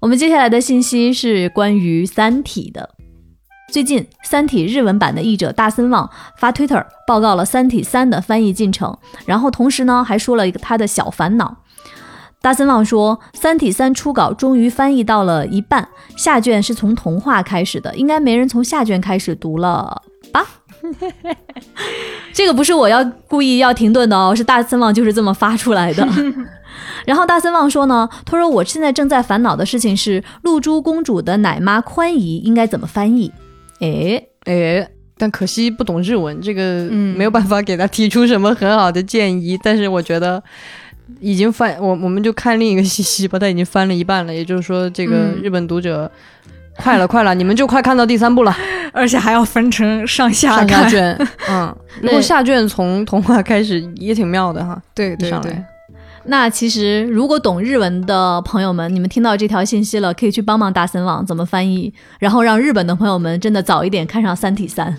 [0.00, 2.96] 我们接下来的信息是关于《三体》的。
[3.72, 11.56] 最近，《三体》日文版的译者大森望发推特报告了《三体三》的翻译进程，然后同时呢还说了一个他的小烦恼。
[12.42, 20.02] 大森望说，《三体三》初稿终于翻译到了一半，下卷是从童话开始的，应该没人从下卷开始读了
[20.32, 20.44] 吧？
[22.34, 26.06] 这个不是我要故意要停顿的哦，是大森望就是这么发出来的。
[27.06, 33.30] 然后大森望说呢，他说我现在正在烦恼的事情是露珠公主的奶妈宽姨应该怎么翻译？
[33.78, 39.56] 诶，哎，但可惜不懂日文，这个嗯没有办法给他提出什么很好的建议。
[39.62, 40.42] 但是我觉得
[41.20, 46.10] 已经翻，我我们就看另一个信息吧，它已经翻了一半了，也就是说，这个嗯日本读者。
[46.78, 48.56] 快了，快了， 你们就快看到第三部了，
[48.92, 50.88] 而且还要分成上下上下。
[50.88, 51.28] 卷。
[51.46, 54.80] 嗯，如果下卷从童话开始也挺妙的哈。
[54.94, 55.54] 对对对
[56.24, 64.90] 那其实如果懂日文的朋友们，你们听到这条信息了，可以去帮忙大森网怎么翻译，然后让日本的朋友们真的早一点看上《三体三》。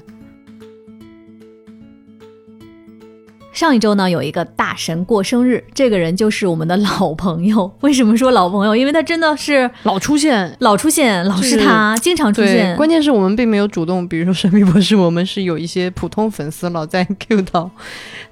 [3.54, 7.72] 上一周呢，有一个大神过生日，这个人就是我们的老朋友。
[7.82, 8.76] 为什么说老朋友？
[8.76, 12.76] 因为他真的是老出现，老出现，老是他，经常出，现。
[12.76, 17.70] 关键是我们并没有主动，比如说神秘博士，我们是有一些普通粉丝老在 Q 到。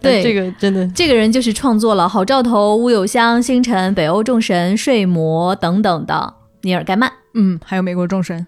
[0.01, 7.11] 对这个真的这个人就是创作了《好兆头》《乌有香》《星辰》《北欧众神》《睡魔》等等的尼尔盖曼。
[7.35, 8.47] 嗯，还有美国众神，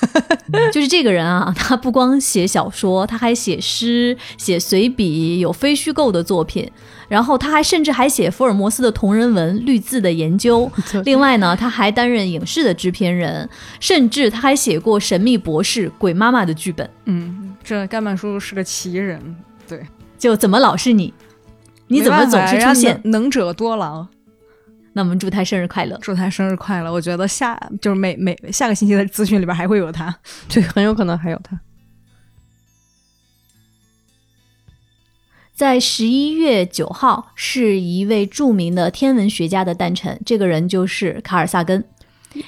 [0.72, 6.70] 就是这个人啊，他不光写小说，他还写诗、写随笔，有非虚构的作品。
[7.08, 10.68] 然后他还甚至还写福尔摩斯的同人文、绿字的研究。
[11.04, 16.88] 另外呢，他还担任影视的制片人，甚至他还写过《神秘博士》《鬼妈妈》的剧本。
[17.04, 19.20] 嗯，这盖曼叔叔是个奇人，
[19.68, 19.86] 对
[20.18, 21.14] 就怎么老是你？
[21.86, 23.00] 你怎么总是出现？
[23.04, 24.04] 能能者多劳，
[24.96, 25.98] 那我们祝他生日快乐。
[26.00, 26.90] 祝他生日快乐！
[26.90, 30.18] 我觉得下就是每每下个星期的资讯里边还会有他。
[30.48, 31.60] 对，很有可能还有他。
[35.52, 41.84] 在十一月九号，是一位著名的天文学家的诞辰，这个人就是卡尔萨根。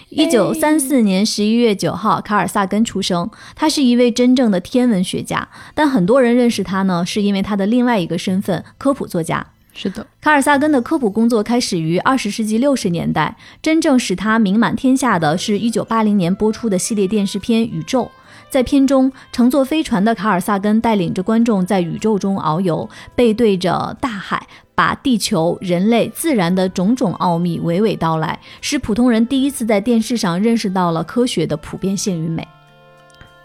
[0.08, 3.30] 一九三四年十一月九号，卡尔萨根出生。
[3.54, 9.48] 他是一位真正的天文学家，但很多人认识他呢，是因为他的另外一个身份——科普作家。
[9.80, 18.02] 是的，卡尔萨根的科普工作开始于二十世纪六十年代，真正使他名满天下的是一九八零年播出的系列电视片《宇宙》。
[18.50, 32.44] 在片中，乘坐飞船的卡尔萨根带领着观众在宇宙中遨游，背对着大海，把地球、人类、自然的种种奥秘娓娓道来，使普通人第一次在电视上认识到了科学的普遍性与美。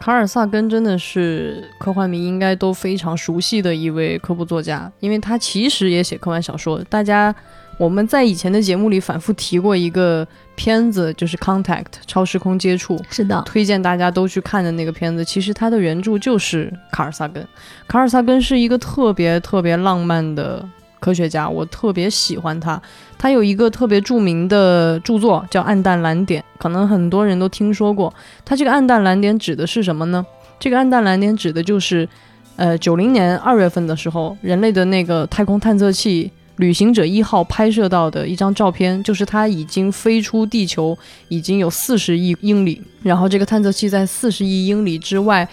[0.04, 6.84] 卡尔萨根真的是科幻迷应该都非常熟悉的一位科普作家，因为他其实也写科幻小说。
[6.90, 7.34] 大家
[7.78, 10.28] 我们在以前的节目里反复提过一个
[10.58, 15.24] 片子，就是《Contact》超时空接触，是的，推荐大家都去看的那个片子。
[15.24, 17.48] 其实它的原著就是卡尔萨根。
[17.88, 20.68] 卡尔萨根是一个特别特别浪漫的
[21.04, 22.82] 科学家，我特别喜欢他。
[23.18, 28.14] 他有一个特别著名的著作叫《暗淡蓝点》，可能很多人都听说过。
[28.46, 30.26] 他这个暗淡蓝点指的是什么呢？
[30.58, 32.08] 这个暗淡蓝点指的就是，
[32.56, 40.98] 呃，九零年二月份的时候，人类的那个太空探测器旅行者一号拍摄到的一张照片，就是它已经飞出地球
[41.28, 45.48] 已经有四十亿英里，然后这个探测器在四十亿英里之外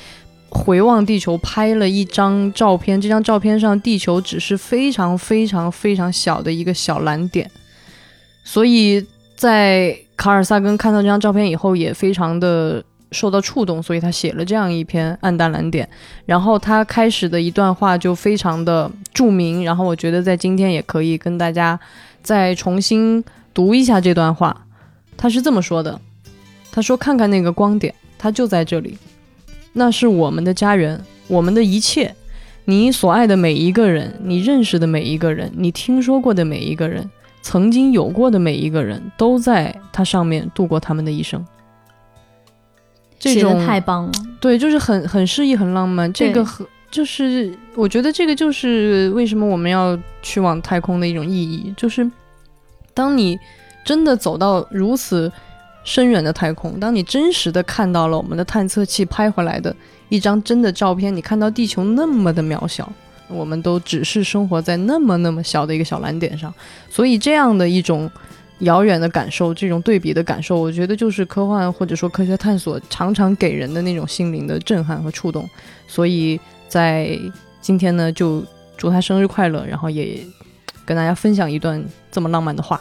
[0.51, 7.51] 回望地球拍了一张照片，这张照片上地球只是非常非常非常小的一个小蓝点，
[8.45, 15.87] 所以在卡尔萨根看到这张照片以后，也非常的受到触动，所以他写了这样一篇《暗淡蓝点》。
[16.27, 21.79] 然后他开始的一段话就非常的著名，然后我觉得在今天也可以跟大家
[22.23, 23.25] 再重新
[23.55, 24.67] 读一下这段话。
[25.17, 26.01] 他是这么说的
[26.73, 28.97] ：“他说，看看那个光点，它就在这里，
[29.73, 32.15] 那是我们的家园，我们的一切。
[32.65, 37.11] 你所爱的每一个人，你认识的每一个人，你听说过的每一个人。”
[37.43, 41.43] 曾经有过的每一个人都在它上面度过他们的一生。
[43.19, 44.13] 这种太棒了。
[44.39, 46.13] 对，就是很很诗意、很浪漫。
[46.13, 52.09] 这个很就是，我觉得这个就是为什么我们要去往太空的一种意义，就是
[52.93, 53.39] 当你
[53.87, 55.33] 真的走到如此
[55.91, 59.75] 深远的太空，当你真实的看到了我们的探测器拍回来的
[60.09, 62.89] 一张真的照片，你看到地球那么的渺小。
[63.27, 66.55] 我们都只是生活在那么那么小的一个小蓝点上，
[66.89, 68.09] 所以这样的一种
[68.61, 75.49] 遥远的感受，这种对比的感受，我觉得就是科幻或者说科学探索常常给人的那种心灵的震撼和触动。
[75.89, 76.39] 所以
[76.69, 77.19] 在
[77.61, 78.45] 今天呢，就
[78.77, 80.21] 祝他生日快乐，然后也
[80.85, 82.81] 跟大家分享一段这么浪漫的话。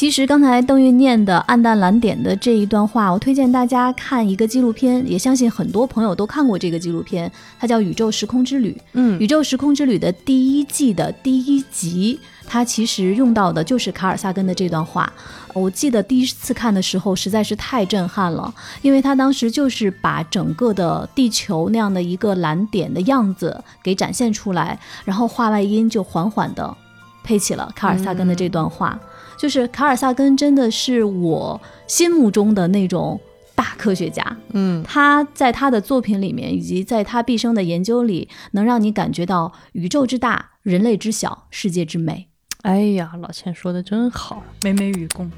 [0.00, 8.72] 其实刚才邓韵念的《暗淡蓝点》的这一段话，我推荐大家看一个纪录片，也相信很多朋友都看过这个纪录片，它叫《宇宙时空之旅》。
[8.94, 15.12] 嗯宇宙时空之旅的第一季的第一集，它其实用到的就是卡尔萨根的这段话。
[15.52, 26.74] 我记得第一次看的时候实在是太震撼了，因为他当时就是把整个的地球那样的一个蓝点的样子给展现出来，然后话外音就缓缓的
[27.22, 28.98] 配起了卡尔萨根的这段话。
[29.40, 33.18] 就是卡尔萨根真的是我心目中的那种
[33.54, 42.28] 大科学家，嗯，他在他的作品里面，以及在他毕生的研究里，能让你感觉到宇宙之大，人类之小，世界之美。
[42.64, 44.42] 哎呀，老钱说的真好。
[44.62, 45.30] 美美与共。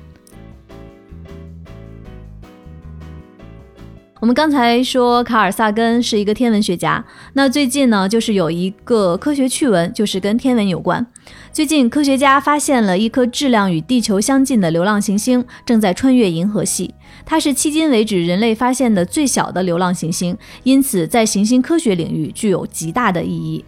[4.19, 11.05] 我们刚才说卡尔萨根是一个天文学家，那最近呢，就是有一个科学趣闻，就是跟天文有关。
[11.53, 16.95] 最近科学家发现了一颗质量与地球相近的流浪行星，正在穿越银河系。
[17.27, 23.63] 它是迄今为止人类发现的最小的流浪行星，因此在行星科学领域具有极大的意义。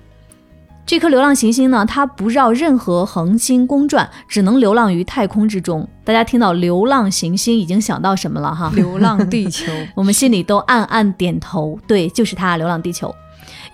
[0.87, 5.87] 这颗流浪行星呢，它不绕任何恒星公转，只能流浪于太空之中。
[6.05, 8.73] 大家听到流浪行星已经想到什么了哈？
[8.75, 11.79] 流浪地球， 我们心里都暗暗点头。
[11.87, 13.15] 对，就是它，流浪地球。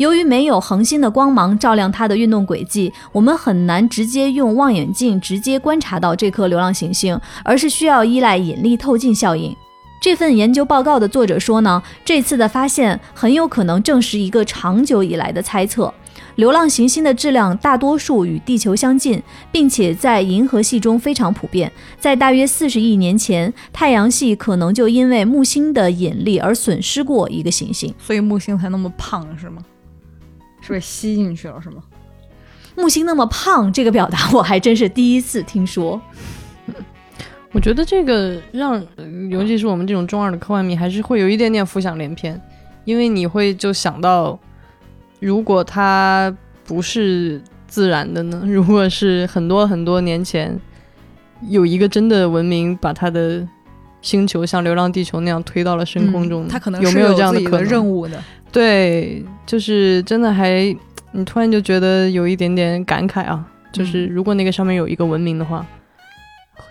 [0.00, 9.54] 由于没有恒星的光芒照亮它的运动轨迹，我们很难直接用望远镜直接观察到这颗流浪行星，而是需要依赖引力透镜效应。
[10.00, 15.92] 这份研究报告的作者说呢，这次的发现很有可能证实一个长久以来的猜测。
[16.36, 19.22] 流浪行星的质量大多数与地球相近，
[19.52, 21.70] 并且在银河系中非常普遍。
[21.98, 29.62] 在大约四十亿年前，太阳系可能就因为木星的引力而损失过一个行星，所以木星才那么胖，是吗？
[30.60, 31.82] 是被吸进去了，是吗？
[32.76, 36.00] 木星那么胖，这个表达我还真是第一次听说。
[37.52, 38.80] 我觉得这个让，
[39.30, 42.40] 尤其是我们这种中二的科幻迷，还是会有一点点浮想联翩，
[42.84, 44.38] 因为你会就想到。
[45.22, 46.34] 如果它
[46.64, 48.42] 不是自然的呢？
[48.48, 50.58] 如果是很多很多年前
[51.46, 53.46] 有一个真的文明把它的
[54.00, 58.18] 星球像《流浪地球》那样推到了深空中，它可能有没有这样的可能任务的？
[58.52, 60.76] 对，就是真的还，
[61.12, 63.46] 你突然就觉得有一点点感慨啊！
[63.72, 65.66] 就是如果那个上面有一个文明的话。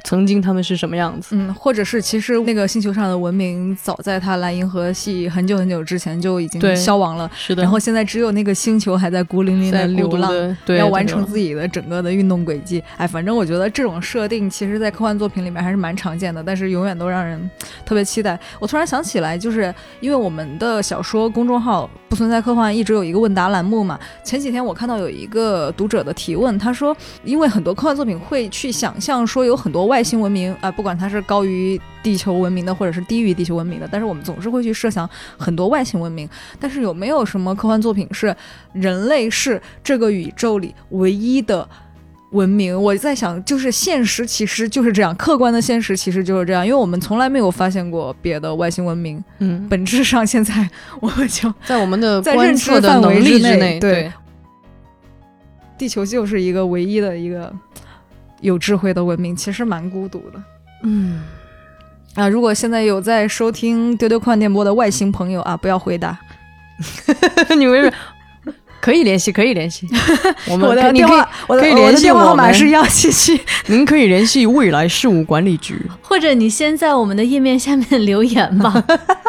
[0.03, 1.35] 曾经他们是什么样子？
[1.35, 7.29] 嗯，或者是其实那个星球上的文明，早在它来银河系很久很久之前就已经消亡了。
[7.35, 7.63] 是的。
[7.63, 12.83] 然后现在只有那个星球还在孤零零的流浪，对要完成自己的整个的运动轨迹。
[12.97, 17.49] 哎，反正我觉得这种设定，其实在科幻作品里面还是蛮常见的，但是永远都让人
[17.83, 18.39] 特别期待。
[18.59, 23.99] 我突然想起来，就是因为我们的小说公众号不存在科幻一直有一个问答栏目嘛。
[24.23, 29.78] 前几天我看到有一个读者的提问，他说，因为很多科幻作品会去想象说有很多。
[29.85, 36.27] 外星文明啊，不管它是高于地球文明的，或者是低于地球文明的，但是我们总是会去设想很多外星文明。
[36.59, 38.35] 但是有没有什么科幻作品是
[38.73, 41.67] 人类是这个宇宙里唯一的
[42.31, 42.79] 文明？
[42.81, 49.23] 我在想，就是现实其实就是这样，客观的现实其实就是这样，因为我们从来没有发现过别的外星文明。
[49.39, 50.69] 嗯，本质上现在
[50.99, 54.11] 我们就 在我们的在认知范围之内，对，
[55.77, 57.53] 地球就是一个唯一的一个。
[58.41, 60.41] 有智慧的文明其实蛮孤独的，
[60.83, 61.21] 嗯，
[62.15, 66.17] 啊，如果现在有在收听丢丢快电波的外星朋友啊，不要回答，
[67.57, 67.93] 你为什么？
[68.81, 69.85] 可以联系，可以联系。
[70.49, 71.61] 我们的电话，我的
[71.99, 73.37] 电话号码是幺七七。
[73.67, 78.81] 您可以联系未来事务管理局，或者你先在我们的页面下面留言吧。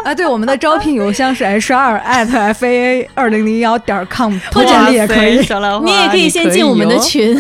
[0.05, 5.41] 啊，对，我们的招聘邮箱是 h 二 at faa 二零零幺点 com，或者你也可以，
[5.83, 7.37] 你也可以先进我们的群。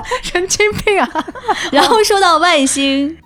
[0.22, 1.08] 神经病啊！
[1.72, 3.16] 然后说到外星，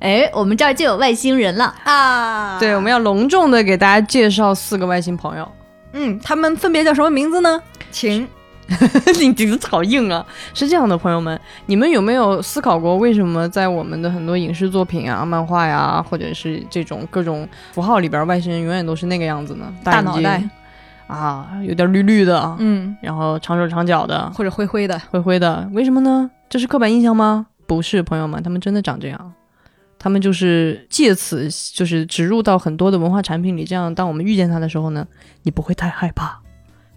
[0.00, 2.58] 哎，我们这儿就有外星人了啊！
[2.58, 5.50] 对，我们要隆重的给大家介绍四个外星朋友。
[5.92, 7.62] 嗯，他们分别叫什么名字呢？
[7.90, 8.26] 请，
[9.20, 10.24] 你底子好硬啊！
[10.54, 19.66] 是这样的，朋友们，你们有没有思考过，为什么在我们的很多影视作品啊、漫画呀，或者是这种各种符号里边，外星人永远都是那个样子呢？
[19.84, 20.42] 大脑袋。
[21.12, 26.30] 啊，有点绿绿的，嗯，然后长手长脚的，或者灰灰的，灰灰的，为什么呢？
[26.48, 27.46] 这是刻板印象吗？
[27.66, 29.32] 不是，朋友们，他们真的长这样，
[29.98, 35.06] 他们就是借此就是植入到很多的文化产品里，这样当我们遇见他的时候呢，
[35.42, 36.38] 你不会太害怕。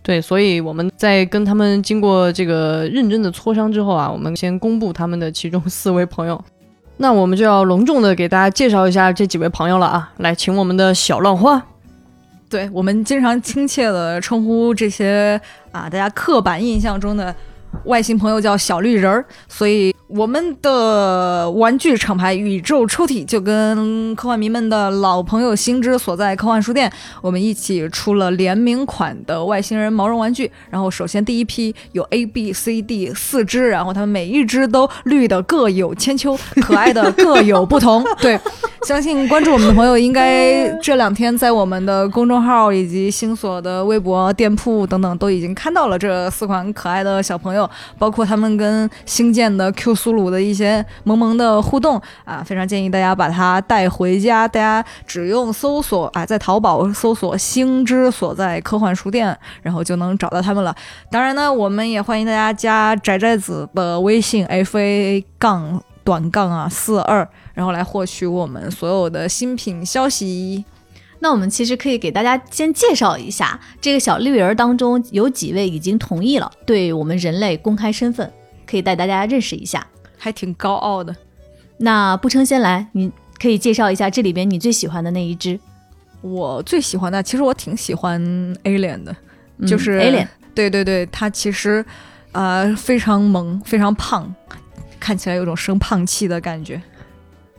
[0.02, 6.44] 对，所以我们在跟他们经过这个认真的磋商之后啊，我们先公布他们的其中四位朋友，
[6.98, 11.66] 那我们就要隆重的给大家介绍一下这几位朋友了啊，来，请我们的小浪花。
[12.50, 15.40] 对我们经常亲切的称呼这些
[15.72, 17.36] 啊，大家刻板印象中的
[17.86, 19.94] 外星朋友叫小绿人儿，所以。
[20.16, 26.90] 我们的玩具厂牌宇宙抽屉就跟科幻迷们的老朋友星之所在科幻书店，
[27.22, 30.50] 我们一起出了联名款的外星人毛绒玩具。
[30.70, 38.02] 然后首先第一批有 A、B、C、D 四只，然后它们每一只都绿的各有千秋，可爱的各有不同。
[38.22, 38.40] 对，
[38.88, 50.05] 相信关注我们的朋友应该这两天在我们的公众号以及星所的微博店铺等等都已经看到了这四款可爱的小朋友，包括他们跟星舰的 Q。
[50.06, 54.48] 苏鲁的一些萌萌的互动啊，非常建议大家把它带回家。
[54.48, 60.76] 大家只用搜索啊，在淘宝搜索“星之所在科幻书店”，然后就能找到他们了。
[61.10, 70.66] 当然呢，我们也欢迎大家加宅宅子的微信 f a 杠短杠啊四二，然后来获取我们所有的新品消息。
[71.18, 78.32] 那我们其实可以给大家先介绍一下，这个小绿人当中有几位已经同意了对我们人类公开身份，
[78.68, 79.88] 可以带大家认识一下。
[80.18, 81.16] 还挺高傲的。
[81.78, 85.60] 那不称先来，你可以介绍一下这里边你最喜欢的那一只，
[86.22, 88.22] 我最喜欢的，其实我挺喜欢
[88.64, 89.16] Alien 的，
[89.58, 90.28] 嗯就是 Alien。
[90.54, 91.86] 对对对，它其实
[92.32, 94.34] 呃非常萌，非常胖，
[95.00, 96.82] 看起来有种生胖气的感觉，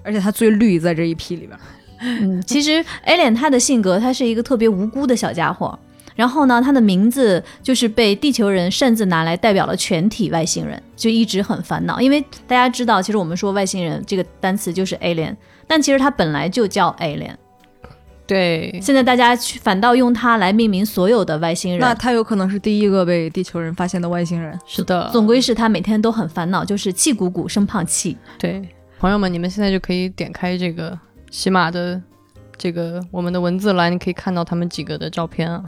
[0.03, 1.59] 而且它最绿在这一批里边。
[2.01, 5.79] 嗯，其实 Alien 他的性格，他是一个特别无辜的小家伙。
[6.17, 12.01] 然后呢，他的名字就是被地球人擅自拿来代表了全体外星人，就一直很烦恼。
[12.01, 15.37] 因为大家知道，其实我们说外星人这个单词就是 alien，
[15.67, 17.35] 但其实它本来就叫 alien。
[18.27, 24.59] 对，现在大家去反倒用它来命名所有的外星人，那他有可能是第一个被地球人发现的外星人。
[24.67, 28.17] 是的，总归是他每天都很烦恼，就是气鼓鼓生胖气。
[28.37, 30.99] 对，朋友们，你们现在就可以点开这个
[31.31, 32.03] 喜马的
[32.57, 35.63] 这个我们的文字栏，你可以看到他们几个的照片啊。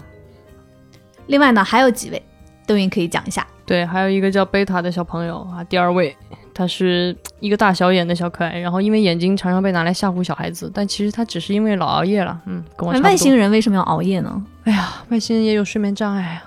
[1.29, 2.21] 另外呢，还有几位，
[2.67, 3.47] 邓云可以讲一下。
[3.65, 6.17] 对，还有一个叫贝塔的小朋友啊，第二位，
[6.55, 13.09] 他是一个大小眼的小可爱，然后因为眼睛常常被拿来吓唬小孩子，但其实他只是因为老熬夜了，嗯，跟我差不多。
[13.09, 14.43] 哎外星人为什么要熬夜呢？
[14.65, 16.43] 哎呀，外星人也有睡眠障碍啊。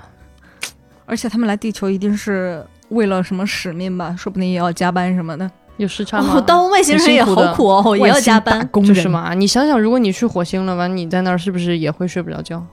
[1.06, 4.16] 而且他们来地球一定是为了什么使命吧？
[4.18, 5.50] 说不定也要加班什么的。
[5.78, 6.36] 有时差吗？
[6.38, 12.66] 哦，当外星人也好苦哦，也要加班就是嘛，你想想，如果你去火星了，完你在那儿是不是也会睡不着觉？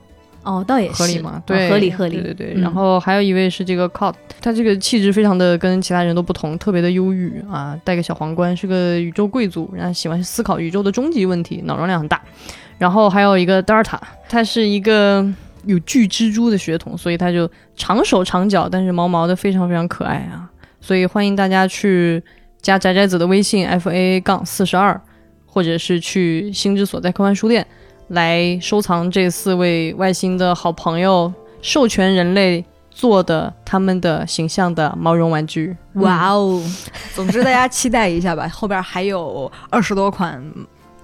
[0.48, 1.34] 哦，倒也是合理吗？
[1.36, 2.14] 哦对，合理合理。
[2.14, 2.54] 对对对。
[2.54, 12.18] 嗯然后还有一位是这个 Cot，他这个气质非常的跟其他人都不同，特别的忧郁啊，戴个小皇冠，是个宇宙贵族，然后喜欢思考宇宙的终极问题，脑容量很大。
[12.78, 15.22] 然后还有一个 Darta，他是一个
[15.64, 20.48] 有巨蜘蛛的血统，所以他就长手长脚，但是毛毛的，非常非常可爱啊。
[20.80, 22.22] 所以欢迎大家去
[22.62, 24.98] 加宅宅子的微信 f a a 杠四十二，
[25.44, 27.66] 或者是去星之所在科幻书店。
[28.08, 31.32] 来收藏这四位外星的好朋友
[31.62, 35.76] 授权人类做的他们的形象的毛绒玩具。
[35.94, 36.62] 哇哦，
[37.14, 40.42] 总之，大家期待一下吧，后边还有二十多款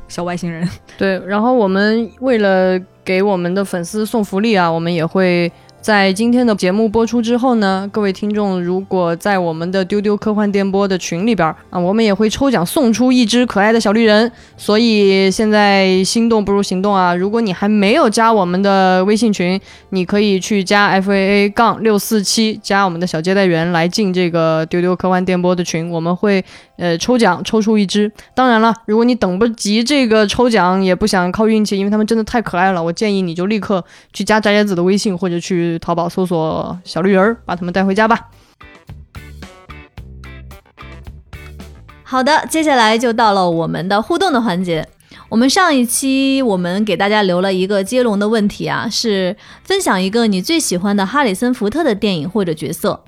[0.08, 0.68] 小外星人。
[0.98, 5.50] 对，然后我们为了给我们的粉丝送福利啊，我们也会。
[5.84, 14.32] 在今天的节目播出之后呢，各位听众如果在我们的丢丢科幻电波的群里边儿啊，我们也会抽奖送出一只可爱的小绿人。
[14.56, 17.14] 所以现在心动不如行动啊！
[17.14, 19.60] 如果你还没有加我们的微信群，
[19.90, 26.42] 你可以去加 F A A 杠六四七，加我们的小接待员来进这个丢丢科幻电波的群，我们会
[26.76, 28.10] 呃抽奖抽出一只。
[28.34, 38.28] 当然了，如果你等不及这个抽奖，也不想靠运气，因为他们真的太可爱了，我建议你就立刻去加宅宅子的微信，或者去淘宝搜索小绿人，把他们带回家吧。
[42.02, 44.86] 好的，接下来就到了我们的互动的环节。
[45.30, 53.04] 我们上一期我们给大家留了一个接龙的问题啊，是分享一个你最喜欢的哈里森福特的电影或者角色。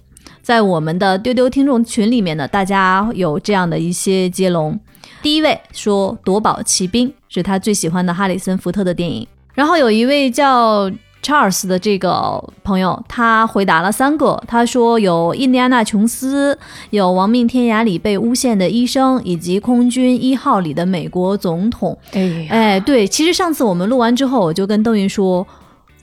[0.47, 4.79] 在我们的丢丢听众群里面呢，大家有这样的一些接龙。
[5.21, 10.89] 第一位说《夺宝奇兵》是他最喜欢的哈里森福特的电影，然后有一位叫
[11.21, 16.57] Charles 的这个朋友，他回答了三个，他说有印第安纳琼斯，
[16.91, 21.99] 有《亡命天涯》里被诬陷的医生，以及《空军一号》里的美国总统。
[22.13, 25.45] 哎，哎，对，其实上次我们录完之后，我就跟邓云说，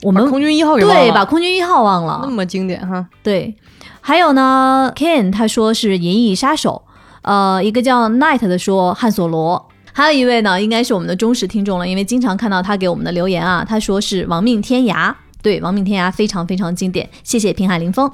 [0.02, 3.06] 我们空军一号给忘了对把空军一号忘了，那么经典哈。
[3.22, 3.54] 对，
[4.00, 6.82] 还有呢，Ken 他说是《银翼杀手》，
[7.22, 15.10] 呃，一个叫 Knight 的说汉索罗，还有一位呢，应该是我们的忠实听众了，因为经常看到他给我们的留言啊，他说是《亡命天涯》，
[15.42, 18.10] 对，《亡命天涯》非常非常经典，谢谢平海林峰。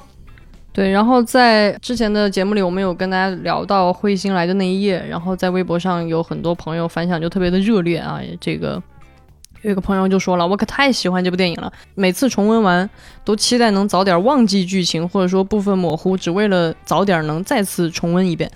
[0.73, 8.21] 对，然后在之前的节目里，我们有跟大家聊到彗星来的那一夜，然后在微博上有很多朋友反响就特别的热烈啊。
[8.39, 8.81] 这个
[9.61, 12.89] 有个朋友就说了，我可太喜欢这部电影了，每次重温完
[13.23, 18.49] 都期待能早点忘记剧情，或者说部分模糊，只为了早点能再次重温一遍。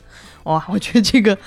[0.44, 1.38] 哇， 我觉得这个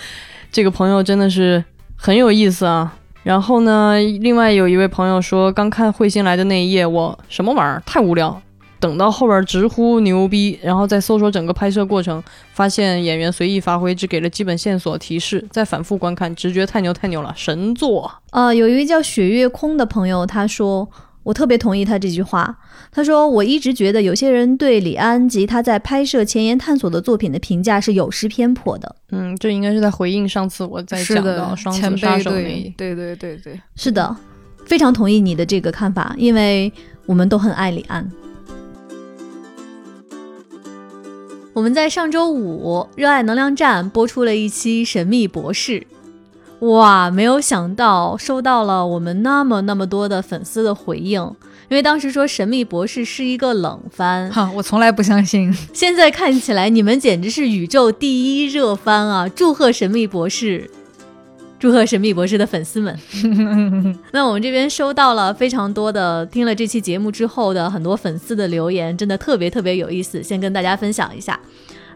[0.53, 1.63] 这个朋友真的是
[1.97, 2.95] 很有意思啊。
[3.25, 8.41] 然后呢，另外有一位朋友说，刚看彗星来的那一夜，我什么玩意儿，太无聊。
[8.81, 12.23] 等到后边直呼牛逼，然后再搜索整个拍摄过程，
[12.53, 18.11] 发现演员随意发挥，只给了基本线索提示，再反复观看，直觉太牛太牛了，神作！
[18.31, 20.89] 呃，有一位叫雪月空的朋友，他说。
[21.25, 22.57] 我特别同意他这句话。
[22.91, 28.97] 他说：“我一直觉得有些人对李安及他在拍摄前沿探索的作品的评价是有失偏颇的。
[29.11, 34.17] 嗯，这应该是在回应上次我在讲到的，双前子杀手对一对对对对，是的，
[34.65, 36.73] 非常同意你的这个看法，因为
[37.05, 38.11] 我们都很爱李安。
[41.59, 45.85] 我们在上周五热爱能量站播出了一期《神秘博士》，
[46.69, 51.21] 哇，没有想到收到了我们那么那么多的粉丝的回应，
[51.69, 55.53] 因为当时说《神秘博士》是一个冷番，哈，我从来不相信。
[55.73, 59.29] 现在看起来你们简直是宇宙第一热番啊！
[59.29, 60.71] 祝贺《神秘博士》。
[61.59, 62.97] 祝贺神秘博士的粉丝们。
[64.13, 71.39] 那我们这边收到了非常多的听了这期节目之后的很多粉丝的留言，真的特别特别有意思，先跟大家分享一下。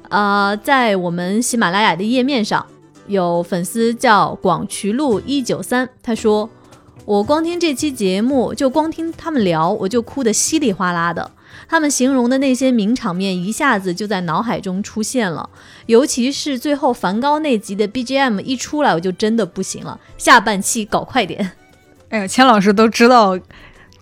[0.08, 2.66] 呃，在我们喜马拉雅的页面上
[3.06, 6.50] 有粉丝叫广渠路一九三，他说
[7.04, 11.30] 我光听这期节目，就光听他们聊，我就哭得稀里哗啦的。
[11.68, 15.48] 他们形容的那些名场面一下子就在脑海中出现了，
[15.86, 19.98] 尤其是最后梵高那集的 BGM 一出来，我就真的不行了。
[20.18, 21.53] 下半期搞快点！
[22.11, 23.38] 哎呀，钱老师都知道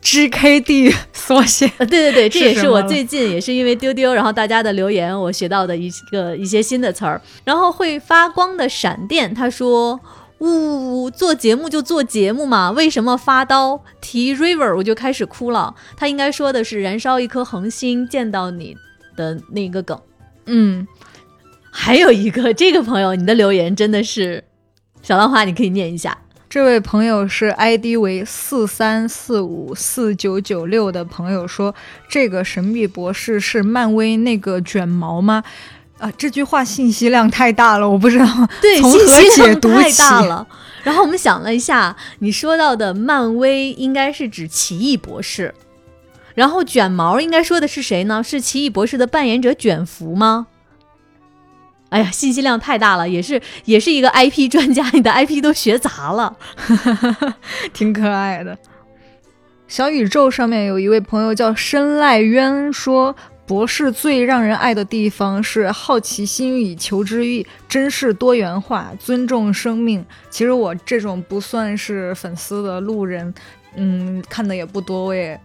[0.03, 7.21] GKD 缩写，对对对，这也是我最近也是因为丢丢，然后大家的留言，我学到的一个一些新的词儿。
[7.45, 10.01] 然后会发光的闪电，他说。
[10.41, 15.75] 呜，做节目就做节目嘛，为什么发刀提 River 我就开始哭了？
[15.97, 18.77] 他应该说的是燃烧一颗恒星见到你
[19.17, 20.01] 的那个梗。
[20.47, 20.87] 嗯，
[21.71, 24.45] 还有一个这个朋友，你的留言真的是
[25.03, 26.17] 小浪花，你可以念一下。
[26.49, 31.73] 这位朋友是 ID 为四三四五四九九六的朋友说
[32.11, 35.45] ：“这个神秘博士是漫威那个卷毛吗？”
[36.01, 38.27] 啊，这句话信息量太大了，我不知道
[38.61, 39.99] 对， 从信息何解量太读起。
[39.99, 40.47] 大了。
[40.83, 45.55] 然后我们想了一下，你说到的漫威应该是指奇异博士，
[46.35, 48.23] 然后卷毛应该说的是谁呢？
[48.25, 50.47] 是奇异博士的扮演者卷福吗？
[51.91, 56.35] 哎呀，信息量太大了，也是也是一个 IP 专家，你的 IP 都学杂了。
[57.75, 58.57] 挺可爱的。
[59.69, 63.15] 小宇宙上面有一位朋友叫深濑渊说。
[63.51, 70.07] 博士最让人爱的地方是好奇心与求知欲，真是多元化，尊重生命。
[70.31, 73.35] 其实我这种不算是粉丝的路人，
[73.75, 75.37] 嗯，看的也不多，我也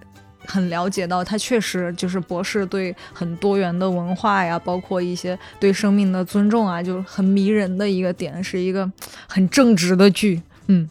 [0.46, 8.88] 很了解到，他确实就是博士对很多元的文化呀，包括一些对生命的尊重啊，就很迷人的一个点，是一个
[9.28, 10.40] 很正直的剧。
[10.68, 10.88] 嗯，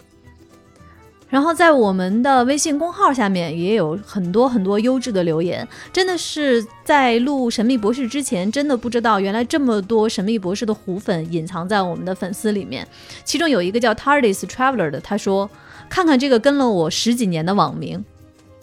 [1.35, 12.87] 然后在我们的微信公号下面也有很多很多优质的留言，真的是在录《神秘博士》之前，真的不知道原来这么多《神秘博士》的虎粉隐藏在我们的粉丝里面。
[13.25, 15.51] 其中有一个叫 Tardis Traveler 的，他说
[15.91, 18.05] ：“看看这个跟了我十几年的网名。”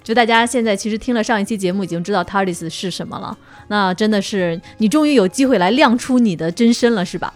[0.01, 3.38] 就大家现在其实听了上一期节目，已经知道 Tardis 是什么了。
[3.67, 7.34] 那真的是你终于有机会来亮出你的真身了，是吧？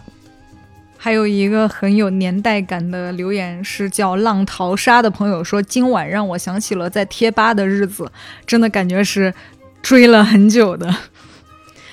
[1.06, 8.10] 还有一个很有年代感的留言是叫浪淘沙的朋友说，今晚让我想起了在贴吧的日子，
[8.44, 9.32] 真的感觉是
[9.80, 10.92] 追了很久的。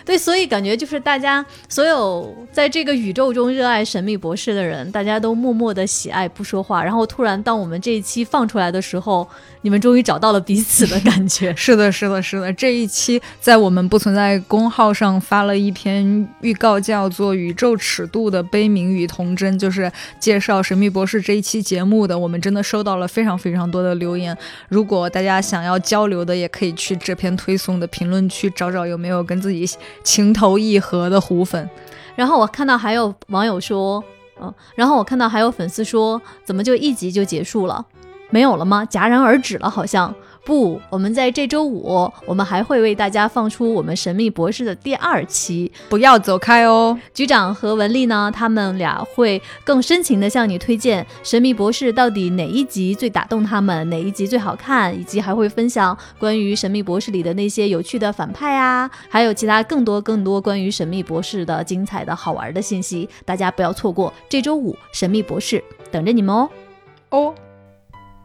[0.06, 9.28] 对，所以感觉就是大家所有在这个宇宙中热爱神秘博士的人，大家都默默的喜爱不说话，然后突然当我们这一期放出来的时候，
[9.62, 11.54] 你们终于找到了彼此的感觉。
[11.58, 12.51] 是的，是的，是的。
[12.54, 22.18] 这一期在我们不存在公号上发了一篇预告，叫做《宇宙尺度的悲鸣与童真》，就是介绍神秘博士这一期节目的。
[22.18, 24.38] 我们真的收到了非常非常多的留言。
[24.68, 29.66] 如果大家想要交流的，也可以去这篇推送的评论区找找有没有跟自己
[30.01, 31.69] 情投意合的虎粉。
[32.15, 34.03] 然后我看到还有网友说，
[34.41, 37.85] 嗯、然后我看到还有粉丝说，怎么就一集就结束了？
[38.29, 38.85] 没有了吗？
[38.89, 40.13] 戛然而止了，好像。
[40.45, 45.71] 不，我们在这周五，我们还会为大家放出我们神秘博士的第二期。
[45.89, 46.99] 不要走开哦！
[47.13, 65.57] 局长和文丽呢，他们俩会更深情的向你推荐《神秘博士》到底哪一集最打动他们，哪一集最好看，以及还会分享关于《神秘博士》里的那些有趣的反派啊，还有其他更多更多关于《神秘博士》的精彩的好玩的信息，大家不要错过这周五《神秘博士》，
[65.89, 66.49] 等着你们哦。
[67.11, 67.33] 哦，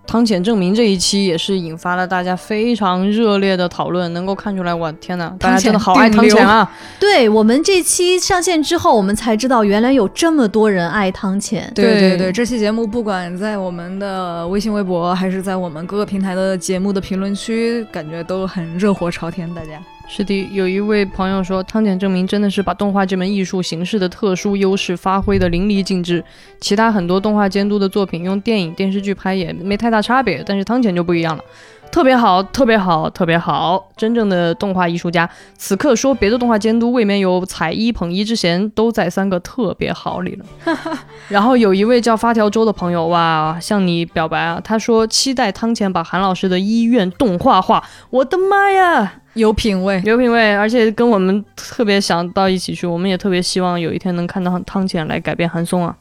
[0.09, 6.67] 汤浅证明这一期也是引发了大家非常热烈的讨论，能够看出来，我，天哪，大家真的好爱汤浅啊！
[6.99, 11.71] 对我们这期上线之后，我们才知道原来有这么多人爱汤浅。
[11.75, 19.47] 对对对对，这期节目不管在我们的微信、微博，还是在我们各个平台的节目的评论区，感觉都很热火朝天。
[19.55, 19.73] 大家
[20.11, 26.25] 是的，有一位朋友说，汤浅证明真的是把动画这门艺术形式的特殊优势发挥的淋漓尽致。
[26.61, 31.45] 其他很多动画监督的作品用电影、电视剧拍也没太大差别，但是汤浅就不一样了。
[31.91, 33.89] 特别好，特别好，特别好！
[33.97, 40.77] 真正的动画艺术家，此刻说别的动画监督未免有踩一捧一之嫌，都在三个特别好里了。
[41.29, 47.83] 然后有一位叫发条周的朋友哇，向你表白啊，他说期待汤浅把韩老师的医院动画化。
[48.11, 55.97] 我的妈呀，有品位，有品位，而且跟我们特别想到一起去，我们也特别希望有一天能看到汤浅来改变韩松啊。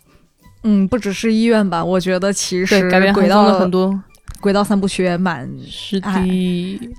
[0.63, 3.97] 嗯，不只是医院吧，我觉得其实改变韩轨道松的很多。
[4.39, 6.09] 轨道三部曲也蛮是的，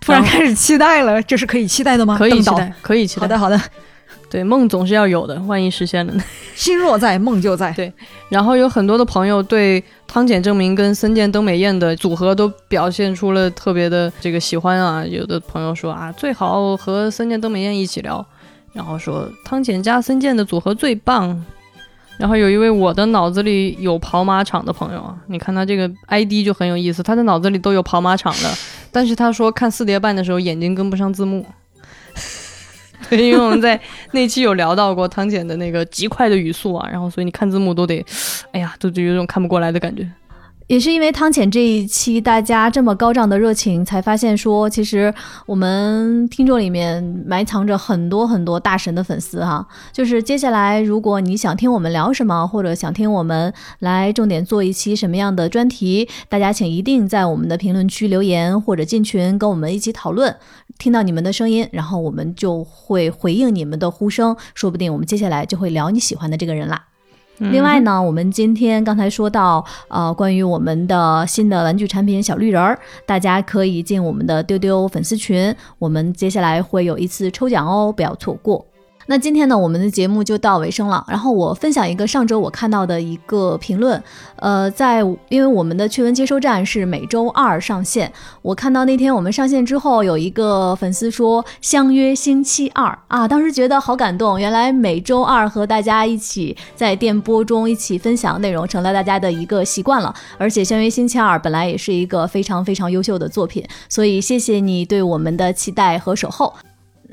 [0.01, 2.17] 突然开始期待了，这是可以期待的吗？
[2.19, 3.23] 可以期待，可以期待。
[3.23, 3.61] 好的，好的。
[4.31, 6.23] 对，梦总是要有的，万一实现了呢？
[6.55, 7.73] 心若在，梦就在。
[7.73, 7.91] 对，
[8.29, 15.03] 然后有很多的朋友对汤浅证明跟森见登美彦的组合都表现出了特别的这个喜欢啊。
[15.07, 18.23] 有的朋友说啊，最好和森见登美彦一起聊，
[18.75, 21.43] 然后说汤浅加森见的组合最棒。
[22.19, 28.51] 然后有一位我的脑子里有跑马场的朋友啊，你看他这个 ID 就很有意思，他的脑子里都有跑马场的，
[28.91, 31.47] 但是他说看四叠半的时候眼睛跟不上字幕。
[33.09, 38.05] 对，因为我们在那期有聊到过汤浅的那个极快的语速啊，然后所以你看字幕都得，
[38.51, 40.07] 哎呀，都就有种看不过来的感觉。
[40.69, 45.13] 也是因为汤浅这一期大家这么高涨的热情，才发现说，其实
[45.47, 49.67] 我们听众里面埋藏着很多很多大神的粉丝哈。
[49.93, 60.37] 就是接下来，如果你想听我们聊什么，或者想听我们来重点做一期什么样的专题，大家请一定在我们的评论区留言或者进群跟我们一起讨论。
[60.77, 66.85] 听到你们的声音，然后我们就会回应你们的呼声，说不定我们接下来就会聊你喜欢的这个人啦。
[67.39, 78.65] 另外呢，我们今天刚才说到，呃，关于我们的新的玩具产品小绿人儿，大家可以进我们的丢丢粉丝群，我们接下来会有一次抽奖哦，不要错过。
[79.11, 81.03] 那今天呢，我们的节目就到尾声了。
[81.09, 84.03] 然后我分享一个上周我看到的一个评论，
[84.37, 85.01] 呃，在
[85.31, 94.39] 因为我们的趣闻接收站是每周二上线，我看到那天我们上线之后，有一个粉丝说相约星期二啊，当时觉得好感动。
[94.39, 100.15] 原来每周二和大家一起在电波中一起分享内容，成了大家的一个习惯了。
[100.37, 106.53] 而且相约星期二本来也是一个非常非常优秀的作品，所以谢谢你对我们的期待和守候。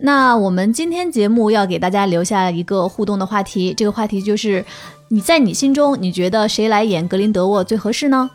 [0.06, 4.64] 那我们今天节目要给大家留下一个互动的话题，这个话题就是
[5.08, 8.30] 你在你心中，你觉得谁来演格林德沃最合适呢？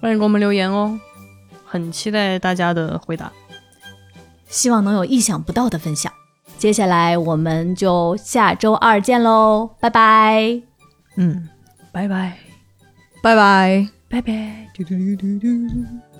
[0.00, 0.98] 欢迎给我们留言哦，
[1.64, 3.32] 很期待大家的回答，
[4.48, 6.12] 希望能有意想不到的分享。
[6.56, 10.62] 接下来我们就下周二见喽，拜拜。
[11.16, 11.48] 嗯，
[11.90, 12.38] 拜拜，
[13.20, 13.88] 拜拜。
[14.08, 16.11] 拜拜，嘟嘟嘟嘟嘟。